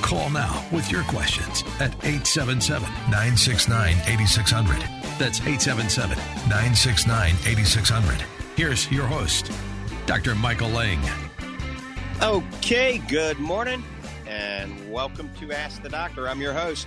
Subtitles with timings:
[0.00, 4.80] Call now with your questions at 877 969 8600.
[5.18, 6.16] That's 877
[6.48, 8.24] 969 8600.
[8.56, 9.50] Here's your host,
[10.06, 10.34] Dr.
[10.34, 11.00] Michael Lang.
[12.22, 13.82] Okay, good morning
[14.26, 16.28] and welcome to Ask the Doctor.
[16.28, 16.86] I'm your host,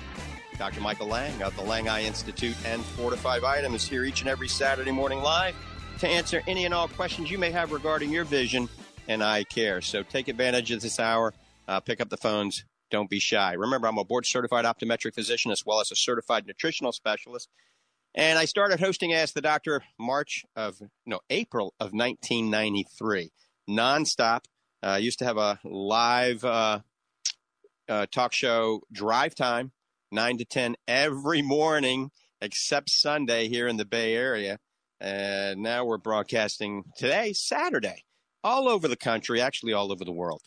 [0.58, 0.82] Dr.
[0.82, 4.92] Michael Lang of the Lang Eye Institute and FortifEye Vitamins here each and every Saturday
[4.92, 5.56] morning live
[6.00, 8.68] to answer any and all questions you may have regarding your vision
[9.08, 9.82] and eye care.
[9.82, 11.34] So take advantage of this hour,
[11.68, 13.54] uh, pick up the phones, don't be shy.
[13.54, 17.50] Remember, I'm a board certified optometric physician as well as a certified nutritional specialist.
[18.14, 23.32] And I started hosting Ask the Doctor March of, no, April of 1993,
[23.70, 24.42] nonstop.
[24.84, 26.80] I uh, used to have a live uh,
[27.88, 29.72] uh, talk show drive time,
[30.12, 34.60] 9 to 10 every morning, except Sunday here in the Bay Area.
[35.00, 38.04] And now we're broadcasting today, Saturday,
[38.44, 40.42] all over the country, actually all over the world.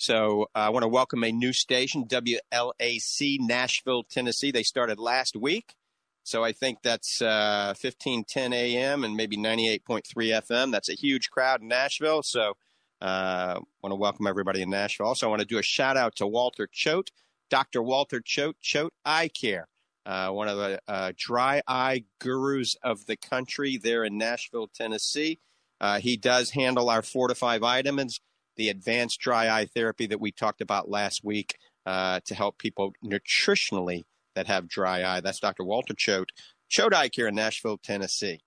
[0.00, 4.50] So uh, I want to welcome a new station, WLAC Nashville, Tennessee.
[4.50, 5.74] They started last week.
[6.22, 9.04] So I think that's uh, 1510 a.m.
[9.04, 10.72] and maybe 98.3 FM.
[10.72, 12.22] That's a huge crowd in Nashville.
[12.22, 12.54] So
[13.02, 15.04] I uh, want to welcome everybody in Nashville.
[15.04, 17.10] Also, I want to do a shout out to Walter Choate,
[17.50, 17.82] Dr.
[17.82, 19.68] Walter Choate, Choate Eye Care,
[20.06, 25.40] uh, one of the uh, dry eye gurus of the country there in Nashville, Tennessee.
[25.78, 28.18] Uh, he does handle our FortifEye vitamins
[28.60, 31.56] the advanced dry eye therapy that we talked about last week
[31.86, 34.04] uh, to help people nutritionally
[34.34, 35.20] that have dry eye.
[35.20, 35.64] That's Dr.
[35.64, 36.28] Walter Choate,
[36.68, 38.40] Choate Eye Care in Nashville, Tennessee.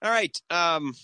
[0.00, 0.34] All right.
[0.48, 0.94] Um,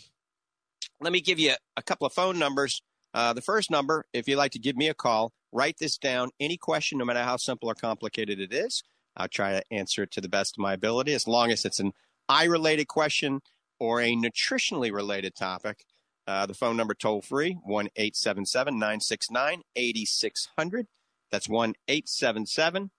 [0.98, 2.80] let me give you a couple of phone numbers.
[3.12, 6.30] Uh, the first number, if you'd like to give me a call, write this down.
[6.40, 8.82] Any question, no matter how simple or complicated it is,
[9.14, 11.80] I'll try to answer it to the best of my ability, as long as it's
[11.80, 11.92] an
[12.30, 13.42] eye related question
[13.78, 15.84] or a nutritionally related topic.
[16.26, 20.86] Uh, the phone number toll free, 1 877 969 8600.
[21.30, 22.90] That's 1 877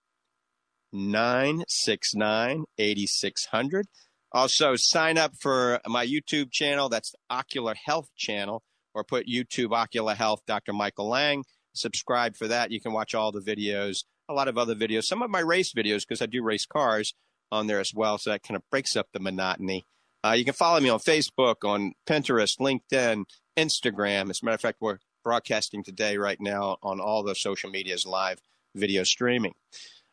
[0.92, 3.86] 969 8600.
[4.32, 6.88] Also, sign up for my YouTube channel.
[6.88, 8.62] That's the Ocular Health channel,
[8.94, 10.72] or put YouTube Ocular Health, Dr.
[10.72, 11.44] Michael Lang.
[11.74, 12.70] Subscribe for that.
[12.70, 15.72] You can watch all the videos, a lot of other videos, some of my race
[15.72, 17.14] videos, because I do race cars
[17.50, 18.18] on there as well.
[18.18, 19.84] So that kind of breaks up the monotony.
[20.26, 23.24] Uh, you can follow me on Facebook, on Pinterest, LinkedIn,
[23.56, 24.28] Instagram.
[24.28, 28.04] As a matter of fact, we're broadcasting today, right now, on all the social medias
[28.04, 28.40] live
[28.74, 29.54] video streaming.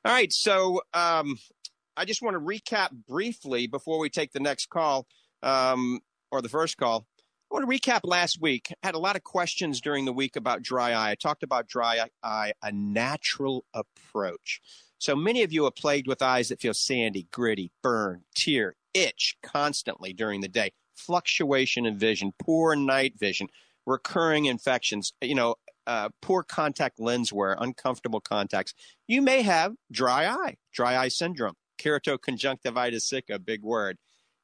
[0.05, 1.39] All right, so um,
[1.97, 5.07] I just want to recap briefly before we take the next call
[5.41, 5.99] um,
[6.31, 7.07] or the first call.
[7.51, 8.67] I want to recap last week.
[8.83, 11.11] I had a lot of questions during the week about dry eye.
[11.11, 14.61] I talked about dry eye, a natural approach.
[14.99, 19.35] So many of you are plagued with eyes that feel sandy, gritty, burn, tear, itch
[19.43, 23.47] constantly during the day, fluctuation in vision, poor night vision,
[23.85, 25.55] recurring infections, you know,
[25.85, 28.73] uh, poor contact lens wear, uncomfortable contacts.
[29.07, 33.97] You may have dry eye, dry eye syndrome, keratoconjunctivitis sicca, big word.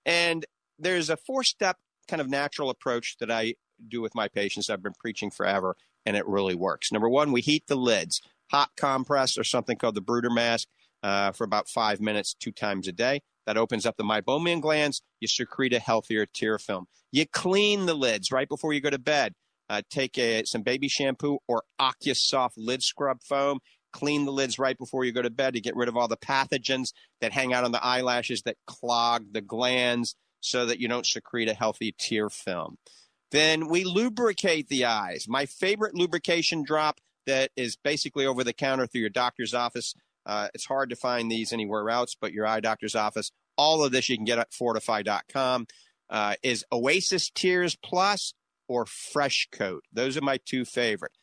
[0.06, 0.46] And
[0.78, 1.78] there's a four step
[2.08, 3.56] kind of natural approach that I
[3.88, 4.70] do with my patients.
[4.70, 6.92] I've been preaching forever, and it really works.
[6.92, 8.22] Number one, we heat the lids
[8.52, 10.68] hot compress or something called the Bruder mask
[11.04, 13.22] uh, for about five minutes, two times a day.
[13.50, 15.01] That opens up the meibomian glands.
[15.19, 16.86] You secrete a healthier tear film.
[17.12, 19.34] You clean the lids right before you go to bed.
[19.68, 23.57] Uh, take a, some baby shampoo or OcuSoft lid scrub foam.
[23.92, 26.16] Clean the lids right before you go to bed to get rid of all the
[26.16, 31.07] pathogens that hang out on the eyelashes that clog the glands so that you don't
[31.07, 32.75] secrete a healthy tear film.
[33.31, 35.25] Then we lubricate the eyes.
[35.28, 39.96] My favorite lubrication drop that is basically over the counter through your doctor's office.
[40.30, 43.31] Uh, it's hard to find these anywhere else but your eye doctor's office.
[43.58, 45.66] All of this you can get at fortifeye.com.
[46.08, 48.36] Uh, is Oasis Tears Plus
[48.68, 49.81] or FreshKote?
[49.92, 51.14] Those are my two favorite.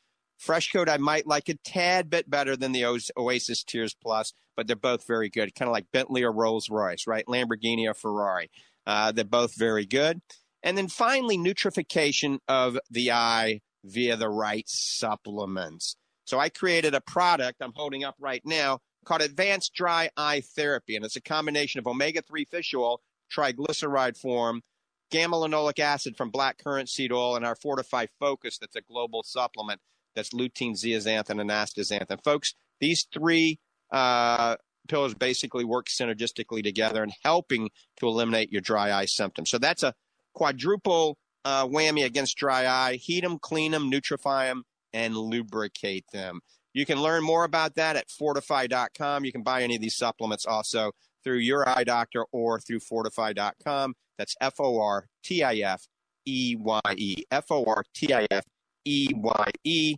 [0.44, 2.85] FreshKote, I might like a tad bit better than the
[3.17, 5.55] Oasis Tears Plus, but they're both very good.
[5.55, 7.25] Kind of like Bentley or Rolls Royce, right?
[7.26, 8.50] Lamborghini or Ferrari.
[8.88, 10.20] Uh, they're both very good.
[10.64, 15.94] And then finally, nutrification of the eye via the right supplements.
[16.25, 20.97] So I created a product I'm holding up right now called Advanced Dry Eye Therapy,
[20.97, 23.00] and it's a combination of omega 3 fish oil,
[23.35, 24.62] triglyceride form,
[25.11, 29.23] gamma linolic acid from black currant seed oil, and our FortifEye Focus that's a global
[29.23, 29.81] supplement
[30.14, 32.23] that's lutein, zeaxanthin, and astaxanthin.
[32.25, 33.61] Folks, these three
[33.93, 34.56] uh,
[34.88, 39.50] pillars basically work synergistically together and helping to eliminate your dry eye symptoms.
[39.50, 39.94] So that's a
[40.35, 42.97] quadruple uh, whammy against dry eye.
[42.97, 46.41] Heat them, clean them, nutrify them, and lubricate them.
[46.76, 49.25] You can learn more about that at fortifeye.com.
[49.25, 50.93] You can buy any of these supplements also
[51.25, 53.94] through your eye doctor or through fortifeye.com.
[54.19, 55.87] That's F O R T I F
[56.26, 57.25] E Y E.
[57.31, 58.44] F O R T I F
[58.84, 59.96] E Y E.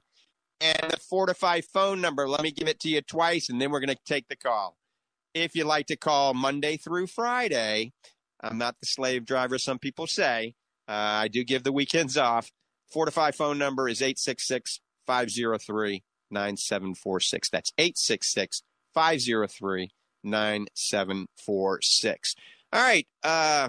[0.61, 3.81] And the FortifEye phone number, let me give it to you twice and then we're
[3.81, 4.77] going to take the call.
[5.35, 7.91] If you like to call Monday through Friday,
[8.41, 10.55] I'm not the slave driver some people say.
[10.89, 12.53] Uh, I do give the weekends off.
[12.95, 14.79] FortifEye phone number is 866
[15.09, 17.51] 503 9746.
[17.51, 18.63] That's 866
[18.95, 19.91] 503
[20.25, 22.35] 9746.
[22.73, 23.07] All right.
[23.23, 23.69] Uh,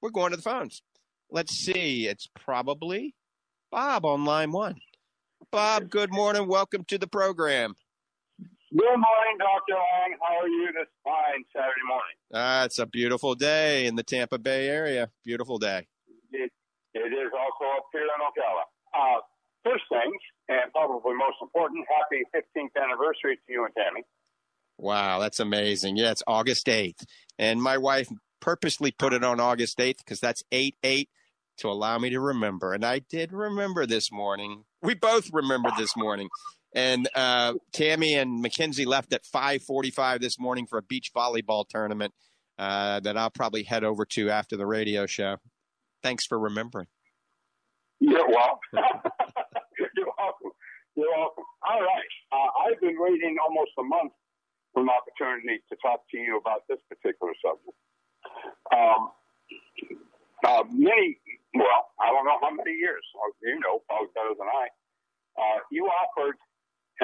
[0.00, 0.82] we're going to the phones.
[1.30, 2.06] Let's see.
[2.06, 3.14] It's probably
[3.70, 4.76] Bob on line one.
[5.50, 6.48] Bob, good morning.
[6.48, 7.74] Welcome to the program.
[8.38, 9.74] Good morning, Dr.
[9.74, 10.16] Lang.
[10.20, 12.16] How are you this fine Saturday morning?
[12.34, 15.10] Uh, it's a beautiful day in the Tampa Bay area.
[15.24, 15.86] Beautiful day.
[16.32, 16.50] It,
[16.94, 18.64] it is also up here in Ocala.
[18.92, 19.20] Uh,
[19.64, 24.02] first things, and probably most important, happy 15th anniversary to you and Tammy.
[24.78, 25.96] Wow, that's amazing.
[25.96, 27.04] Yeah, it's August 8th.
[27.38, 28.08] And my wife
[28.40, 31.08] purposely put it on August 8th because that's 8 8
[31.58, 32.72] to allow me to remember.
[32.72, 34.64] And I did remember this morning.
[34.82, 36.28] We both remembered this morning.
[36.74, 42.12] And uh, Tammy and Mackenzie left at 5:45 this morning for a beach volleyball tournament
[42.58, 45.38] uh, that I'll probably head over to after the radio show.
[46.02, 46.88] Thanks for remembering.
[47.98, 49.00] You're welcome.
[50.96, 51.44] You're welcome.
[51.60, 52.12] All right.
[52.32, 54.16] Uh, I've been waiting almost a month
[54.72, 57.76] for an opportunity to talk to you about this particular subject.
[58.72, 59.12] Um,
[60.40, 61.20] uh, many,
[61.52, 63.04] well, I don't know how many years,
[63.44, 64.66] you know probably better than I,
[65.36, 66.40] uh, you offered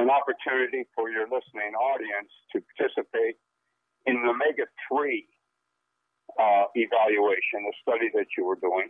[0.01, 3.37] an opportunity for your listening audience to participate
[4.09, 5.29] in an omega 3
[6.41, 8.89] uh, evaluation, a study that you were doing.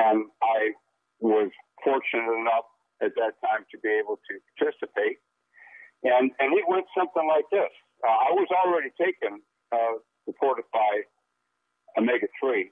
[0.00, 0.72] And I
[1.20, 1.52] was
[1.84, 2.64] fortunate enough
[3.02, 5.18] at that time to be able to participate.
[6.02, 7.70] And, and it went something like this.
[8.06, 9.42] Uh, I was already taking
[9.74, 11.06] uh, the FortifEye
[11.98, 12.70] Omega 3.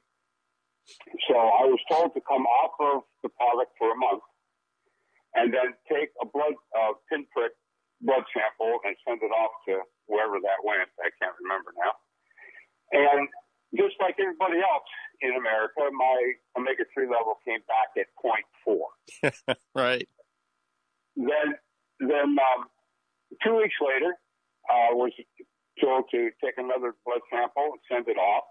[1.27, 4.23] So I was told to come off of the product for a month
[5.35, 7.59] and then take a blood uh, pinprick
[8.01, 10.87] blood sample and send it off to wherever that went.
[11.03, 11.95] I can't remember now.
[12.95, 13.27] And
[13.75, 14.91] just like everybody else
[15.21, 16.19] in America, my
[16.55, 19.57] omega 3 level came back at 0.4.
[19.75, 20.09] right.
[21.17, 21.57] Then,
[22.01, 22.69] then um,
[23.43, 24.13] two weeks later,
[24.69, 25.13] uh, was
[25.81, 28.45] told to take another blood sample and send it off.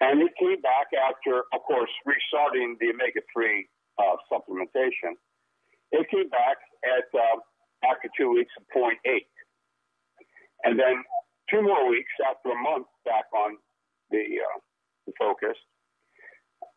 [0.00, 3.68] And it came back after, of course, restarting the omega 3
[3.98, 5.14] uh, supplementation.
[5.92, 7.38] It came back at uh,
[7.86, 8.98] after two weeks of 0.8.
[10.64, 11.04] And then
[11.50, 13.56] two more weeks after a month back on
[14.10, 14.58] the, uh,
[15.06, 15.56] the focus,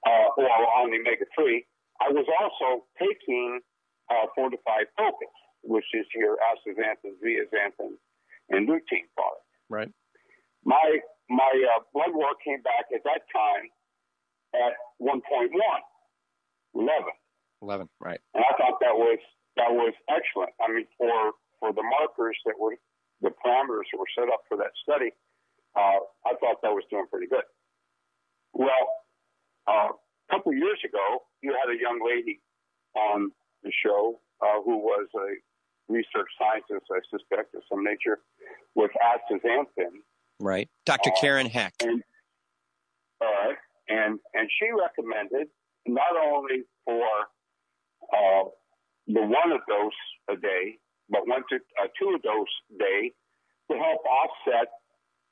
[0.06, 1.66] uh, or on the omega 3,
[2.02, 3.62] I was also taking
[4.10, 5.34] uh, fortified focus,
[5.64, 7.98] which is your astaxanthin, zeaxanthin,
[8.50, 9.46] and lutein product.
[9.70, 9.92] Right.
[10.64, 13.66] My my uh, blood work came back at that time
[14.54, 15.50] at 1.1,
[16.76, 17.04] 11.
[17.62, 18.20] 11, right.
[18.34, 19.20] And I thought that was
[19.58, 20.54] that was excellent.
[20.62, 22.76] I mean, for for the markers that were
[23.22, 25.12] the parameters that were set up for that study,
[25.76, 27.48] uh, I thought that was doing pretty good.
[28.54, 28.86] Well,
[29.68, 32.42] uh, a couple years ago, you had a young lady
[32.96, 33.32] on
[33.66, 38.20] the show uh, who was a research scientist, I suspect, of some nature,
[38.76, 40.06] with astaxanthin.
[40.40, 40.70] Right.
[40.86, 41.10] Dr.
[41.10, 41.74] Uh, Karen Heck.
[41.82, 42.02] And,
[43.22, 43.58] all right.
[43.90, 45.48] And, and she recommended
[45.88, 47.06] not only for
[48.14, 48.44] uh,
[49.08, 50.78] the one a dose a day,
[51.10, 53.14] but one to uh, two a dose a day
[53.72, 54.70] to help offset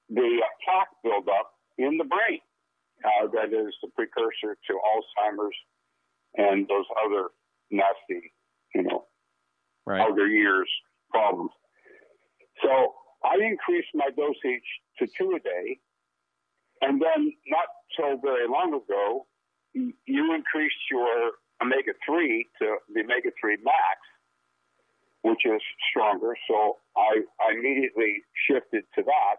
[0.10, 2.40] the plaque buildup in the brain.
[3.04, 5.58] Uh, that is the precursor to Alzheimer's
[6.36, 7.30] and those other
[7.72, 8.34] nasty,
[8.75, 9.05] you know,
[9.86, 10.01] right.
[10.10, 10.70] other years
[11.12, 11.51] problems.
[12.62, 12.93] So
[13.24, 14.67] I increased my dosage
[15.00, 15.79] to two a day.
[16.82, 17.67] And then not
[17.98, 19.25] so very long ago,
[19.74, 24.00] you increased your omega 3 to the omega 3 max.
[25.24, 26.36] which is stronger.
[26.48, 29.38] So I, I immediately shifted to that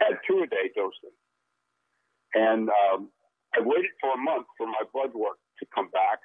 [0.00, 1.16] at two a day dosing.
[2.34, 3.10] And um,
[3.54, 6.18] I waited for a month for my blood work to come back.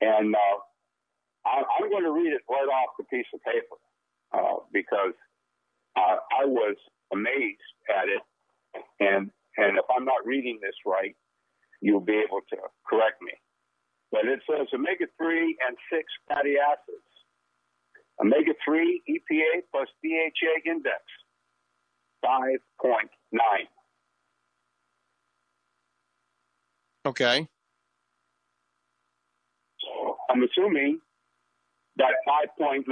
[0.00, 0.58] And uh,
[1.46, 3.78] I, am going to read it right off the piece of paper
[4.34, 5.14] uh, because
[5.96, 6.76] uh, I was
[7.12, 8.22] amazed at it.
[9.00, 11.16] And, and if I'm not reading this right,
[11.80, 12.56] you'll be able to
[12.88, 13.32] correct me.
[14.12, 17.02] But it says omega 3 and 6 fatty acids.
[18.20, 21.02] Omega 3 EPA plus DHA index
[22.24, 22.58] 5.9.
[27.06, 27.48] Okay.
[30.30, 31.00] I'm assuming
[31.96, 32.12] that
[32.60, 32.84] 5.9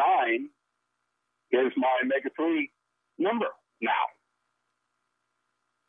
[1.53, 2.71] is my omega 3
[3.19, 3.47] number
[3.81, 3.91] now.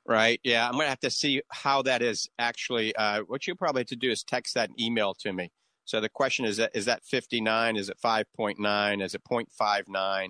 [0.08, 0.40] Right.
[0.44, 0.68] Yeah.
[0.68, 2.96] I'm going to have to see how that is actually.
[2.96, 5.52] Uh, what you probably have to do is text that email to me.
[5.86, 7.76] So the question is: Is that 59?
[7.76, 9.04] Is it 5.9?
[9.04, 10.26] Is it 0.59?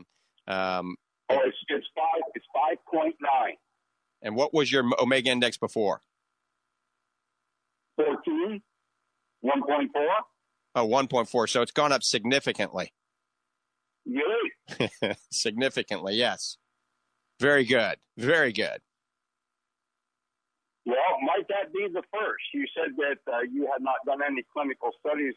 [0.47, 0.95] Um,
[1.29, 2.23] oh, it's, it's five.
[2.35, 2.45] It's
[2.89, 3.11] 5.9.
[4.21, 6.01] And what was your omega index before?
[7.97, 8.61] 14.
[9.43, 9.87] 1.4.
[10.75, 11.49] Oh, 1.4.
[11.49, 12.93] So it's gone up significantly.
[14.05, 14.91] Really?
[15.31, 16.57] significantly, yes.
[17.39, 17.95] Very good.
[18.17, 18.79] Very good.
[20.85, 22.43] Well, might that be the first?
[22.53, 25.33] You said that uh, you had not done any clinical studies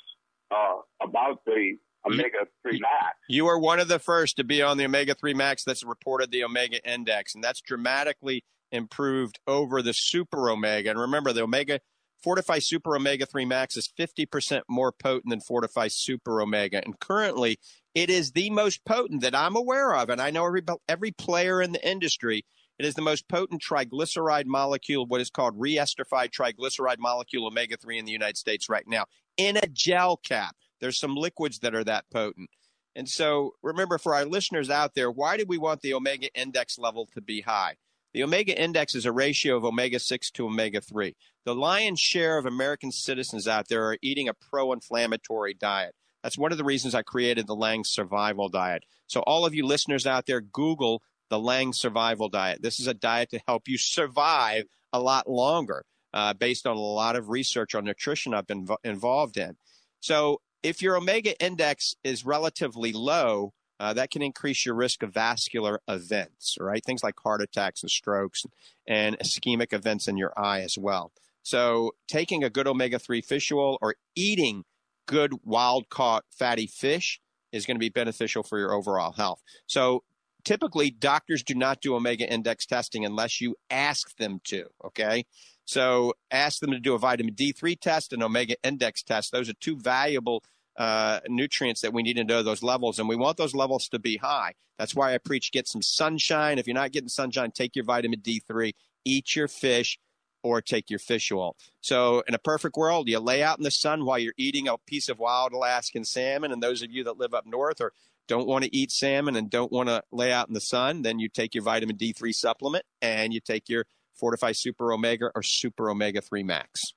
[0.50, 1.76] uh, about the
[2.06, 3.16] omega 3 max.
[3.28, 6.30] You are one of the first to be on the omega 3 max that's reported
[6.30, 10.90] the omega index, and that's dramatically improved over the super omega.
[10.90, 11.80] And remember, the omega
[12.24, 16.82] FortifEye Super Omega 3 Max is 50% more potent than FortifEye Super Omega.
[16.84, 17.58] And currently,
[17.94, 20.10] it is the most potent that I'm aware of.
[20.10, 22.44] And I know every, every player in the industry
[22.78, 27.98] it is the most potent triglyceride molecule, what is called reesterified triglyceride molecule omega 3
[27.98, 29.06] in the United States right now,
[29.36, 30.54] in a gel cap.
[30.80, 32.50] There's some liquids that are that potent.
[32.94, 36.78] And so remember, for our listeners out there, why do we want the omega index
[36.78, 37.74] level to be high?
[38.14, 41.16] The omega index is a ratio of omega 6 to omega 3.
[41.48, 45.94] The lion's share of American citizens out there are eating a pro inflammatory diet.
[46.22, 48.84] That's one of the reasons I created the Lang survival diet.
[49.06, 51.00] So, all of you listeners out there, Google
[51.30, 52.60] the Lang survival diet.
[52.60, 56.80] This is a diet to help you survive a lot longer uh, based on a
[56.80, 59.56] lot of research on nutrition I've been involved in.
[60.00, 65.14] So, if your omega index is relatively low, uh, that can increase your risk of
[65.14, 66.84] vascular events, right?
[66.84, 68.44] Things like heart attacks and strokes
[68.86, 71.10] and ischemic events in your eye as well.
[71.42, 74.64] So, taking a good omega 3 fish oil or eating
[75.06, 77.20] good wild caught fatty fish
[77.52, 79.42] is going to be beneficial for your overall health.
[79.66, 80.02] So,
[80.44, 84.66] typically doctors do not do omega index testing unless you ask them to.
[84.84, 85.24] Okay.
[85.64, 89.32] So ask them to do a vitamin D3 test and omega index test.
[89.32, 90.42] Those are two valuable
[90.78, 93.98] uh, nutrients that we need to know those levels, and we want those levels to
[93.98, 94.54] be high.
[94.78, 96.58] That's why I preach get some sunshine.
[96.58, 98.72] If you're not getting sunshine, take your vitamin D3,
[99.04, 99.98] eat your fish,
[100.42, 101.56] or take your fish oil.
[101.80, 104.78] So, in a perfect world, you lay out in the sun while you're eating a
[104.78, 106.52] piece of wild Alaskan salmon.
[106.52, 107.92] And those of you that live up north or
[108.26, 111.18] don't want to eat salmon and don't want to lay out in the sun, then
[111.18, 113.86] you take your vitamin D3 supplement and you take your
[114.22, 116.92] FortifEye Super Omega or Super Omega 3 Max.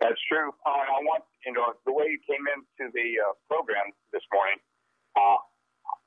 [0.00, 0.52] That's true.
[0.64, 4.60] Uh, I want, you know, the way you came into the uh, program this morning,
[5.16, 5.40] uh,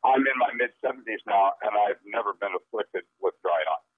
[0.06, 3.88] I'm in my mid 70s now, and I've never been afflicted with dry eye.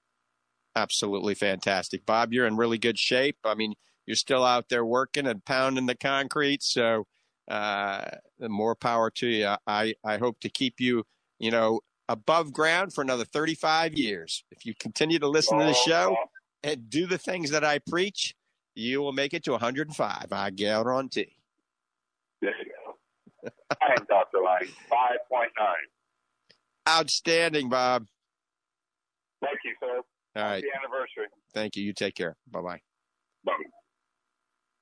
[0.74, 2.06] Absolutely fantastic.
[2.06, 3.36] Bob, you're in really good shape.
[3.44, 3.74] I mean,
[4.06, 6.62] you're still out there working and pounding the concrete.
[6.62, 7.06] So,
[7.50, 8.04] uh,
[8.40, 9.54] more power to you.
[9.66, 11.04] I, I hope to keep you,
[11.38, 14.44] you know, above ground for another 35 years.
[14.50, 16.16] If you continue to listen to the show
[16.62, 18.34] and do the things that I preach,
[18.74, 20.26] you will make it to 105.
[20.32, 21.36] I guarantee.
[22.40, 22.72] There you
[23.44, 23.50] go.
[23.80, 24.38] I am Dr.
[24.38, 25.48] Lang, 5.9.
[26.88, 28.06] Outstanding, Bob.
[29.40, 30.00] Thank you, sir.
[30.34, 30.64] All right.
[30.64, 31.26] Happy anniversary.
[31.54, 31.84] Thank you.
[31.84, 32.36] You take care.
[32.50, 32.80] Bye-bye.
[33.44, 33.52] Bye.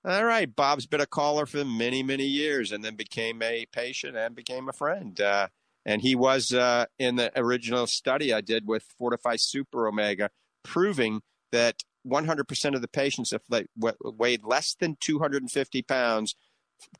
[0.05, 0.55] All right.
[0.55, 4.69] Bob's been a caller for many, many years and then became a patient and became
[4.69, 5.21] a friend.
[5.21, 5.49] Uh,
[5.85, 10.31] and he was uh, in the original study I did with FortifEye Super Omega,
[10.63, 16.35] proving that 100% of the patients, if they weighed less than 250 pounds,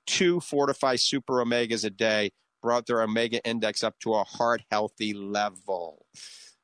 [0.07, 5.15] two FortifEye Super Omegas a day brought their Omega index up to a heart healthy
[5.15, 6.07] level.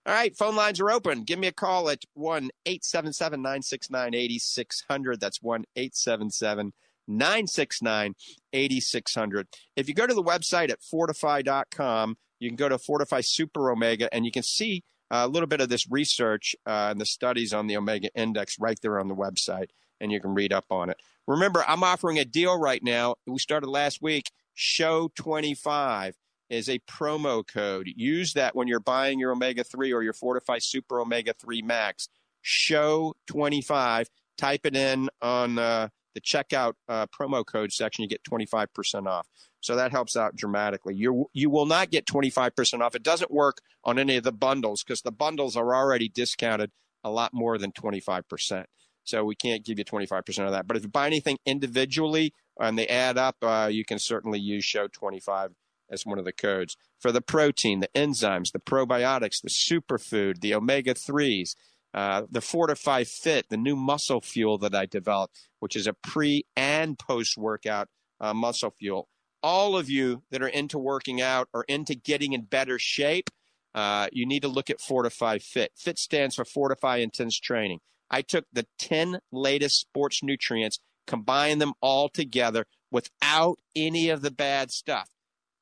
[0.07, 1.25] All right, phone lines are open.
[1.25, 5.21] Give me a call at 1 877 969 8600.
[5.21, 6.73] That's 1 877
[7.09, 8.15] 969
[8.53, 9.49] 8600.
[9.75, 14.13] If you go to the website at fortifeye.com, you can go to FortifEye Super Omega
[14.15, 17.67] and you can see a little bit of this research uh, and the studies on
[17.67, 19.71] the Omega Index right there on the website,
[20.01, 20.99] and you can read up on it.
[21.27, 23.17] Remember, I'm offering a deal right now.
[23.27, 24.31] We started last week.
[24.57, 26.15] show25
[26.49, 27.89] is a promo code.
[27.95, 32.09] Use that when you're buying your omega 3 or your FortifEye Super Omega 3 Max.
[32.45, 34.07] Show25.
[34.39, 38.03] Type it in on uh, the checkout uh, promo code section.
[38.03, 39.27] You get 25% off.
[39.61, 40.95] So that helps out dramatically.
[40.95, 42.95] You you will not get 25% off.
[42.95, 46.71] It doesn't work on any of the bundles because the bundles are already discounted
[47.03, 48.65] a lot more than 25%.
[49.05, 50.67] So we can't give you 25% of that.
[50.67, 54.65] But if you buy anything individually and they add up, uh, you can certainly use
[54.65, 55.53] show 25
[55.91, 56.77] as one of the codes.
[56.99, 61.55] For the protein, the enzymes, the probiotics, the superfood, the omega 3s,
[61.95, 66.45] uh, the FortifEye Fit, the new muscle fuel that I developed, which is a pre
[66.57, 67.89] and post workout
[68.21, 69.09] uh, muscle fuel.
[69.43, 73.31] All of you that are into working out or into getting in better shape,
[73.75, 75.73] uh, you need to look at FortifEye Fit.
[75.77, 77.81] Fit stands for FortifEye Intense Training.
[78.11, 84.31] I took the 10 latest sports nutrients, combined them all together without any of the
[84.31, 85.09] bad stuff.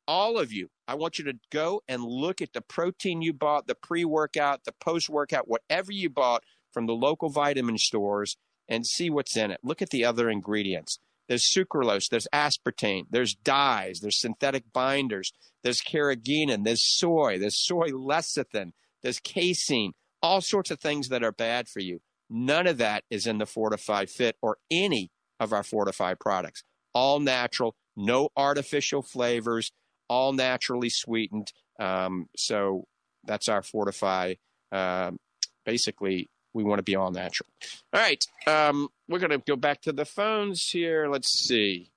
[0.06, 3.66] All of you, I want you to go and look at the protein you bought,
[3.66, 6.42] the pre workout, the post workout, whatever you bought
[6.72, 8.36] from the local vitamin stores
[8.68, 9.60] and see what's in it.
[9.62, 10.98] Look at the other ingredients.
[11.28, 15.32] There's sucralose, there's aspartame, there's dyes, there's synthetic binders,
[15.62, 19.92] there's carrageenan, there's soy, there's soy lecithin, there's casein,
[20.22, 22.00] all sorts of things that are bad for you.
[22.28, 26.62] None of that is in the FortifEye Fit or any of our FortifEye products.
[26.92, 29.72] All natural, no artificial flavors,
[30.08, 31.52] all naturally sweetened.
[31.78, 32.86] Um, so
[33.24, 34.38] that's our FortifEye.
[34.72, 35.18] Um,
[35.64, 37.48] basically, we want to be all natural.
[37.92, 38.24] All right.
[38.46, 41.08] Um, we're going to go back to the phones here.
[41.08, 41.90] Let's see.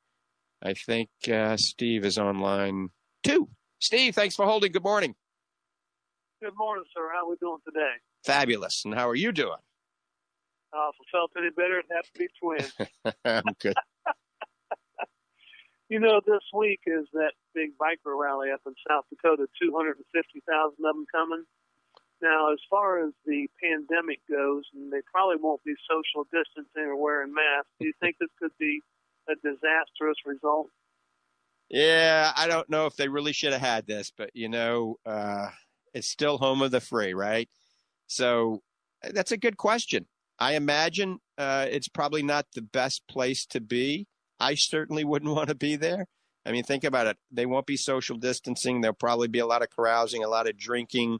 [0.61, 2.89] I think uh, Steve is online
[3.23, 3.49] too.
[3.79, 4.71] Steve, thanks for holding.
[4.71, 5.15] Good morning.
[6.41, 7.09] Good morning, sir.
[7.13, 7.93] How are we doing today?
[8.25, 8.83] Fabulous.
[8.85, 9.57] And how are you doing?
[10.73, 12.73] Uh, if I felt any better, it'd have to be twins.
[13.25, 13.75] I'm good.
[15.89, 20.77] You know, this week is that big biker rally up in South Dakota, 250,000 of
[20.77, 21.43] them coming.
[22.21, 26.95] Now, as far as the pandemic goes, and they probably won't be social distancing or
[26.95, 28.81] wearing masks, do you think this could be
[29.29, 30.67] a disastrous result?
[31.69, 35.49] Yeah, I don't know if they really should have had this, but you know, uh,
[35.93, 37.49] it's still home of the free, right?
[38.07, 38.61] So
[39.03, 40.07] that's a good question.
[40.39, 44.07] I imagine uh, it's probably not the best place to be.
[44.39, 46.07] I certainly wouldn't want to be there.
[46.45, 47.17] I mean, think about it.
[47.29, 48.79] They won't be social distancing.
[48.79, 51.19] There'll probably be a lot of carousing, a lot of drinking,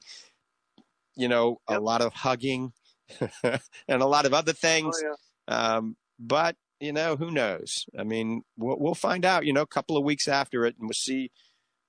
[1.18, 1.80] you know, yep.
[1.80, 2.72] a lot of hugging,
[3.44, 5.02] and a lot of other things.
[5.04, 5.16] Oh,
[5.50, 5.76] yeah.
[5.76, 7.86] um, but you know, who knows?
[7.98, 9.46] I mean, we'll, we'll find out.
[9.46, 11.32] You know, a couple of weeks after it, and we'll see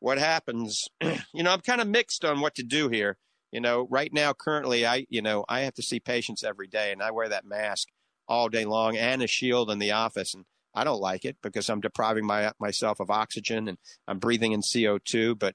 [0.00, 0.88] what happens.
[1.00, 3.18] you know, I'm kind of mixed on what to do here.
[3.52, 6.92] You know, right now, currently, I you know I have to see patients every day,
[6.92, 7.88] and I wear that mask
[8.26, 11.68] all day long and a shield in the office, and I don't like it because
[11.68, 15.38] I'm depriving my myself of oxygen and I'm breathing in CO2.
[15.38, 15.54] But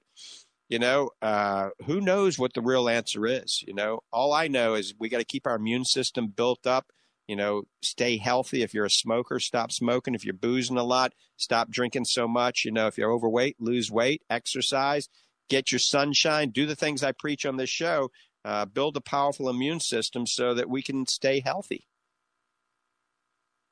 [0.70, 3.64] you know, uh, who knows what the real answer is?
[3.68, 6.88] You know, all I know is we got to keep our immune system built up.
[7.28, 8.64] You know, stay healthy.
[8.64, 10.14] If you're a smoker, stop smoking.
[10.14, 12.66] If you're boozing a lot, stop drinking so much.
[12.66, 15.08] You know, if you're overweight, lose weight, exercise,
[15.50, 18.12] get your sunshine, do the things I preach on this show.
[18.44, 21.88] Uh, build a powerful immune system so that we can stay healthy.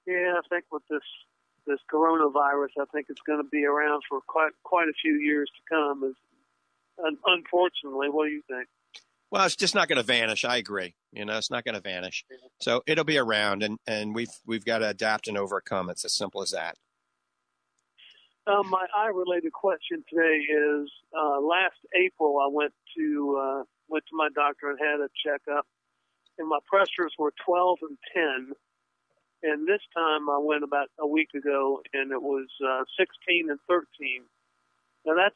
[0.08, 1.02] Yeah, I think with this
[1.68, 5.50] this coronavirus, I think it's going to be around for quite quite a few years
[5.50, 6.04] to come.
[6.04, 6.16] Is
[6.98, 8.68] unfortunately, what do you think?
[9.32, 10.44] Well, it's just not going to vanish.
[10.44, 10.94] I agree.
[11.14, 12.26] You know, it's not going to vanish.
[12.60, 15.90] So it'll be around, and and we've we've got to adapt and overcome.
[15.90, 16.76] It's as simple as that.
[18.48, 24.18] Um, my eye-related question today is: uh, Last April, I went to uh, went to
[24.18, 25.66] my doctor and had a checkup,
[26.38, 27.98] and my pressures were 12 and
[28.48, 28.54] 10
[29.44, 33.60] and this time I went about a week ago, and it was uh, 16 and
[33.68, 33.86] 13.
[35.06, 35.36] Now that's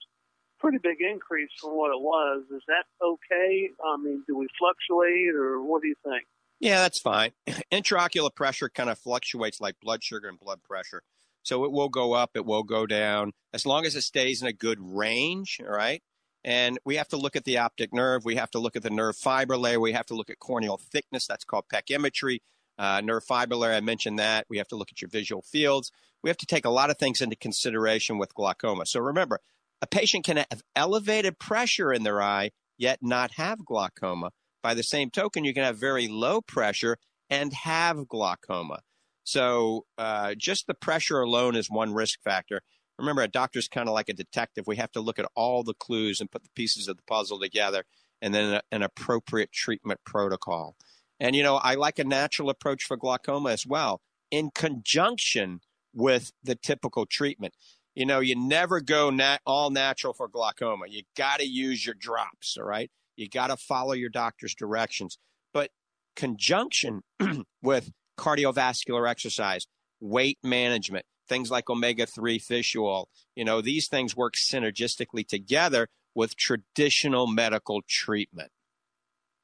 [0.59, 2.43] pretty big increase from what it was.
[2.51, 3.69] Is that okay?
[3.83, 6.25] I mean, do we fluctuate, or what do you think?
[6.59, 7.31] Yeah, that's fine.
[7.71, 11.01] Intraocular pressure kind of fluctuates like blood sugar and blood pressure.
[11.43, 14.47] So it will go up, it will go down, as long as it stays in
[14.47, 16.01] a good range, all right?
[16.43, 18.23] And we have to look at the optic nerve.
[18.23, 19.79] We have to look at the nerve fiber layer.
[19.79, 21.25] We have to look at corneal thickness.
[21.25, 22.39] That's called pachymetry.
[22.77, 24.45] Uh, layer, I mentioned that.
[24.49, 25.91] We have to look at your visual fields.
[26.23, 28.85] We have to take a lot of things into consideration with glaucoma.
[28.85, 29.39] So remember,
[29.81, 34.31] a patient can have elevated pressure in their eye, yet not have glaucoma.
[34.63, 36.97] By the same token, you can have very low pressure
[37.29, 38.79] and have glaucoma.
[39.23, 42.61] So uh, just the pressure alone is one risk factor.
[42.97, 44.65] Remember, a doctor's kind of like a detective.
[44.67, 47.39] We have to look at all the clues and put the pieces of the puzzle
[47.39, 47.83] together
[48.21, 50.75] and then an appropriate treatment protocol.
[51.19, 54.01] And, you know, I like a natural approach for glaucoma as well,
[54.31, 55.61] in conjunction
[55.93, 57.53] with the typical treatment.
[57.95, 60.85] you know, you never go nat- all natural for glaucoma.
[60.89, 62.91] You got to use your drops, all right?
[63.15, 65.17] You got to follow your doctor's directions.
[65.53, 65.71] But
[66.15, 67.03] conjunction
[67.61, 69.65] with cardiovascular exercise,
[70.01, 75.87] weight management, things like omega 3 fish oil, you know, these things work synergistically together
[76.13, 78.51] with traditional medical treatment.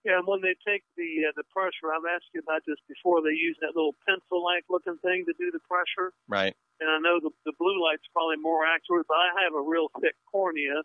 [0.03, 3.21] Yeah, and when they take the uh, the pressure, I'm asking about this before.
[3.21, 6.09] They use that little pencil-like looking thing to do the pressure.
[6.27, 6.57] Right.
[6.81, 9.93] And I know the the blue light's probably more accurate, but I have a real
[10.01, 10.81] thick cornea,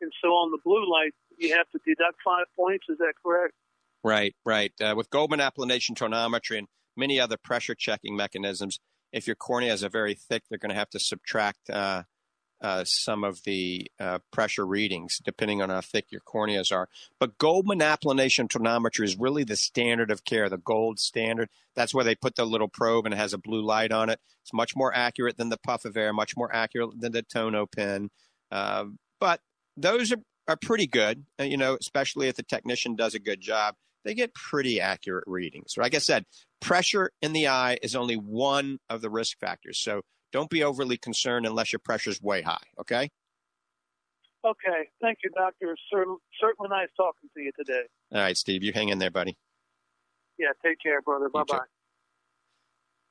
[0.00, 2.86] and so on the blue light, you have to deduct five points.
[2.88, 3.54] Is that correct?
[4.02, 4.72] Right, right.
[4.80, 8.80] Uh, with Goldmann applanation tonometry and many other pressure checking mechanisms,
[9.12, 12.02] if your cornea is a very thick, they're going to have to subtract uh,
[12.62, 16.88] uh, some of the uh, pressure readings, depending on how thick your corneas are.
[17.18, 21.48] But Goldmann applanation tonometry is really the standard of care, the gold standard.
[21.74, 24.20] That's where they put the little probe and it has a blue light on it.
[24.42, 27.66] It's much more accurate than the puff of air, much more accurate than the tono
[27.66, 28.10] pen.
[28.50, 28.84] Uh,
[29.18, 29.40] but
[29.76, 33.74] those are, are pretty good, you know, especially if the technician does a good job.
[34.04, 35.74] They get pretty accurate readings.
[35.76, 36.26] Like I said,
[36.60, 39.80] pressure in the eye is only one of the risk factors.
[39.80, 42.64] So don't be overly concerned unless your pressure's way high.
[42.80, 43.10] Okay.
[44.44, 44.88] Okay.
[45.00, 45.76] Thank you, doctor.
[45.92, 47.82] Certainly, nice talking to you today.
[48.12, 48.62] All right, Steve.
[48.62, 49.36] You hang in there, buddy.
[50.38, 50.48] Yeah.
[50.64, 51.28] Take care, brother.
[51.28, 51.58] Bye bye.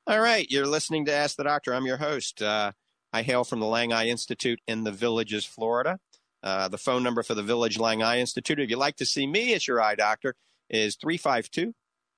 [0.06, 0.50] All right.
[0.50, 1.74] You're listening to Ask the Doctor.
[1.74, 2.42] I'm your host.
[2.42, 2.72] Uh,
[3.12, 5.98] I hail from the Lang Eye Institute in the Villages, Florida.
[6.42, 9.26] Uh, the phone number for the Village Lang Eye Institute, if you'd like to see
[9.26, 10.34] me as your eye doctor,
[10.68, 11.72] is 352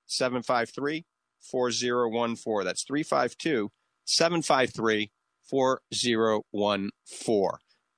[0.07, 1.05] 753
[1.41, 2.65] 4014.
[2.65, 3.69] That's 352
[4.05, 5.11] 753
[5.49, 7.49] 4014.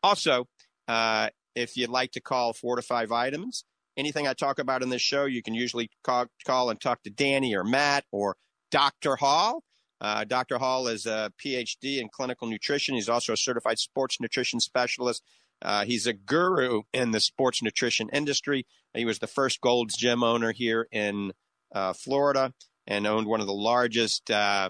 [0.03, 0.45] Also,
[0.87, 3.65] uh, if you'd like to call FortifEye Vitamins,
[3.95, 7.09] anything I talk about in this show, you can usually call, call and talk to
[7.09, 8.35] Danny or Matt or
[8.71, 9.15] Dr.
[9.15, 9.63] Hall.
[9.99, 10.59] Uh, Dr.
[10.59, 12.95] Hall is a PhD in clinical nutrition.
[12.95, 15.23] He's also a certified sports nutrition specialist.
[15.61, 18.67] Uh, he's a guru in the sports nutrition industry.
[18.93, 21.33] He was the first Gold's Gym owner here in
[21.73, 22.53] uh, Florida
[22.85, 24.69] and owned one of the largest uh,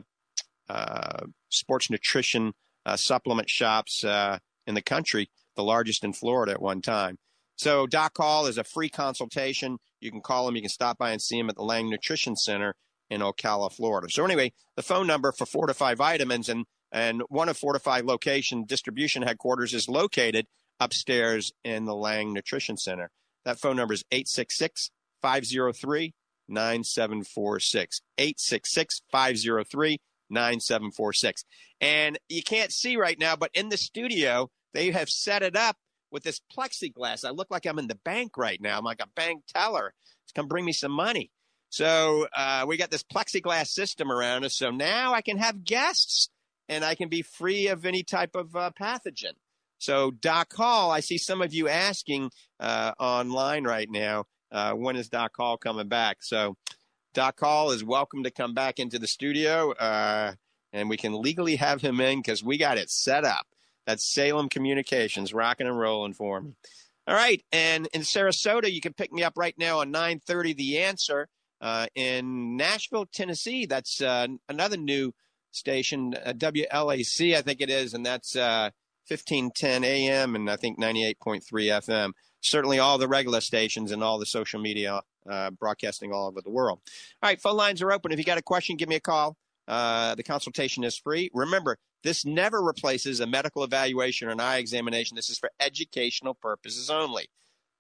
[1.50, 2.54] sports nutrition
[2.86, 7.18] uh, supplement shops uh, in the country, the largest in Florida at one time.
[7.58, 9.78] So Doc Hall is a free consultation.
[10.00, 10.56] You can call him.
[10.56, 12.76] You can stop by and see him at the Lang Nutrition Center
[13.10, 14.08] in Ocala, Florida.
[14.10, 19.22] So anyway, the phone number for FortifEye Vitamins and and one of FortifEye location distribution
[19.22, 20.46] headquarters is located
[20.80, 23.10] upstairs in the Lang Nutrition Center.
[23.44, 24.90] That phone number is 866
[25.22, 26.14] 503
[26.48, 28.02] 9746.
[28.18, 29.98] 866 503
[30.30, 31.46] 9746.
[31.82, 35.78] And you can't see right now, but in the studio, they have set it up
[36.12, 37.26] with this plexiglass.
[37.26, 38.78] I look like I'm in the bank right now.
[38.78, 39.94] I'm like a bank teller.
[40.24, 41.32] It's come bring me some money.
[41.70, 44.56] So uh, we got this plexiglass system around us.
[44.56, 46.30] So now I can have guests
[46.70, 49.34] and I can be free of any type of uh, pathogen.
[49.80, 54.96] So Doc Hall, I see some of you asking uh, online right now, uh, when
[54.96, 56.18] is Doc Hall coming back?
[56.22, 56.56] So
[57.18, 60.34] Doc Hall is welcome to come back into the studio, uh,
[60.72, 63.48] and we can legally have him in because we got it set up.
[63.88, 66.54] That's Salem Communications, rocking and rolling for me.
[67.08, 70.56] All right, and in Sarasota, you can pick me up right now on 9:30.
[70.56, 71.28] The Answer
[71.60, 73.66] uh, in Nashville, Tennessee.
[73.66, 75.12] That's uh, another new
[75.50, 78.36] station, uh, WLAC, I think it is, and that's
[79.08, 82.12] 1510 uh, AM and I think 98.3 FM.
[82.42, 86.50] Certainly, all the regular stations and all the social media uh, broadcasting all over the
[86.50, 86.80] world.
[87.22, 88.12] All right, phone lines are open.
[88.12, 89.36] If you got a question, give me a call.
[89.68, 91.30] Uh, the consultation is free.
[91.34, 95.16] Remember, this never replaces a medical evaluation or an eye examination.
[95.16, 97.28] This is for educational purposes only.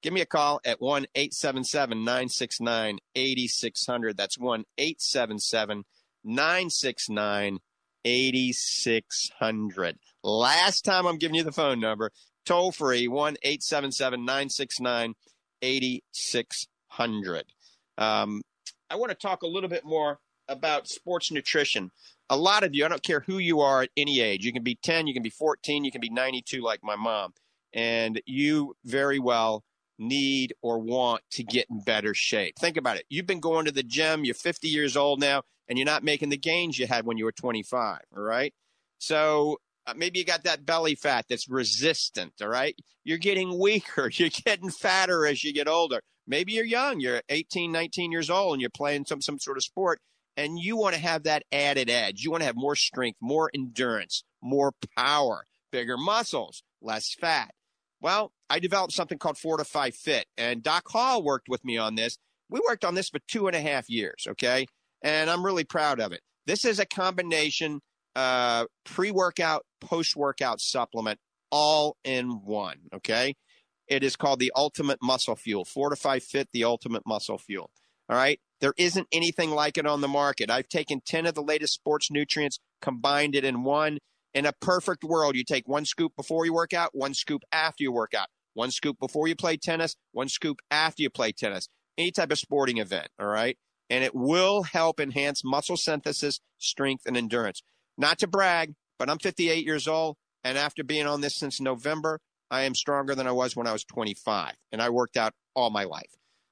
[0.01, 4.17] Give me a call at 1 877 969 8600.
[4.17, 5.85] That's 1 877
[6.23, 7.59] 969
[8.07, 9.97] 8600.
[10.23, 12.11] Last time I'm giving you the phone number,
[12.45, 15.13] toll free 1 877 969
[15.61, 17.43] 8600.
[17.97, 18.41] Um,
[18.89, 21.91] I want to talk a little bit more about sports nutrition.
[22.29, 24.63] A lot of you, I don't care who you are at any age, you can
[24.63, 27.33] be 10, you can be 14, you can be 92 like my mom,
[27.73, 29.65] and you very well
[29.99, 32.55] need or want to get in better shape.
[32.57, 33.05] Think about it.
[33.09, 36.29] You've been going to the gym, you're 50 years old now, and you're not making
[36.29, 38.53] the gains you had when you were 25, all right?
[38.99, 42.75] So uh, maybe you got that belly fat that's resistant, all right?
[43.03, 46.01] You're getting weaker, you're getting fatter as you get older.
[46.27, 49.63] Maybe you're young, you're 18, 19 years old, and you're playing some, some sort of
[49.63, 49.99] sport,
[50.35, 52.21] and you want to have that added edge.
[52.21, 57.51] You want to have more strength, more endurance, more power, bigger muscles, less fat.
[58.01, 62.17] Well, I developed something called FortifEye Fit, and Doc Hall worked with me on this.
[62.49, 64.67] We worked on this for two and a half years, okay?
[65.07, 66.19] And I'm really proud of it.
[66.47, 67.79] This is a combination
[68.13, 71.17] uh, pre workout, post workout supplement
[71.49, 72.75] all in one.
[72.93, 73.35] Okay.
[73.87, 75.63] It is called the Ultimate Muscle Fuel.
[75.63, 77.71] FortifEye Fit, the Ultimate Muscle Fuel.
[78.09, 78.41] All right.
[78.59, 80.51] There isn't anything like it on the market.
[80.51, 83.99] I've taken 10 of the latest sports nutrients, combined it in one.
[84.33, 87.81] In a perfect world, you take one scoop before you work out, one scoop after
[87.81, 91.69] you work out, one scoop before you play tennis, one scoop after you play tennis,
[91.97, 93.07] any type of sporting event.
[93.17, 93.57] All right.
[93.89, 97.61] And it will help enhance muscle synthesis, strength, and endurance.
[97.97, 100.17] Not to brag, but I'm 58 years old.
[100.43, 102.19] And after being on this since November,
[102.49, 104.53] I am stronger than I was when I was 25.
[104.71, 106.11] And I worked out all my life.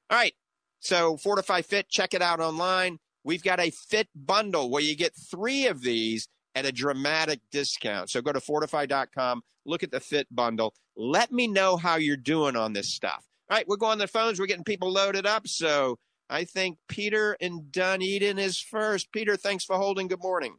[0.09, 0.33] All right.
[0.79, 2.99] So FortifEye Fit, check it out online.
[3.23, 8.09] We've got a fit bundle where you get three of these at a dramatic discount.
[8.09, 10.73] So go to fortifeye.com, look at the fit bundle.
[10.95, 13.25] Let me know how you're doing on this stuff.
[13.49, 14.39] All right, we're going to the phones.
[14.39, 15.47] We're getting people loaded up.
[15.47, 15.97] So
[16.29, 19.11] I think Peter in Dunedin is first.
[19.11, 20.07] Peter, thanks for holding.
[20.07, 20.55] Good morning.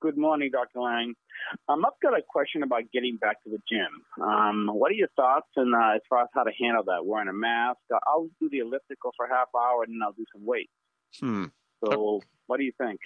[0.00, 0.80] Good morning, Dr.
[0.80, 1.14] Lang.
[1.68, 4.24] Um, I've got a question about getting back to the gym.
[4.24, 7.04] Um, what are your thoughts and uh, as far as how to handle that?
[7.04, 7.78] Wearing a mask.
[8.06, 10.72] I'll do the elliptical for half hour and then I'll do some weights.
[11.20, 11.46] Hmm.
[11.84, 13.00] So, what do you think?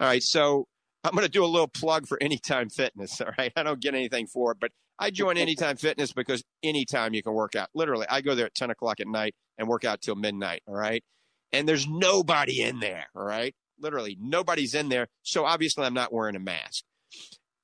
[0.00, 0.22] All right.
[0.22, 0.66] So,
[1.04, 3.20] I'm going to do a little plug for Anytime Fitness.
[3.20, 3.52] All right.
[3.54, 7.34] I don't get anything for it, but I join Anytime Fitness because anytime you can
[7.34, 7.68] work out.
[7.74, 10.62] Literally, I go there at 10 o'clock at night and work out till midnight.
[10.66, 11.04] All right.
[11.52, 13.06] And there's nobody in there.
[13.14, 13.54] All right.
[13.78, 15.08] Literally, nobody's in there.
[15.22, 16.84] So obviously, I'm not wearing a mask.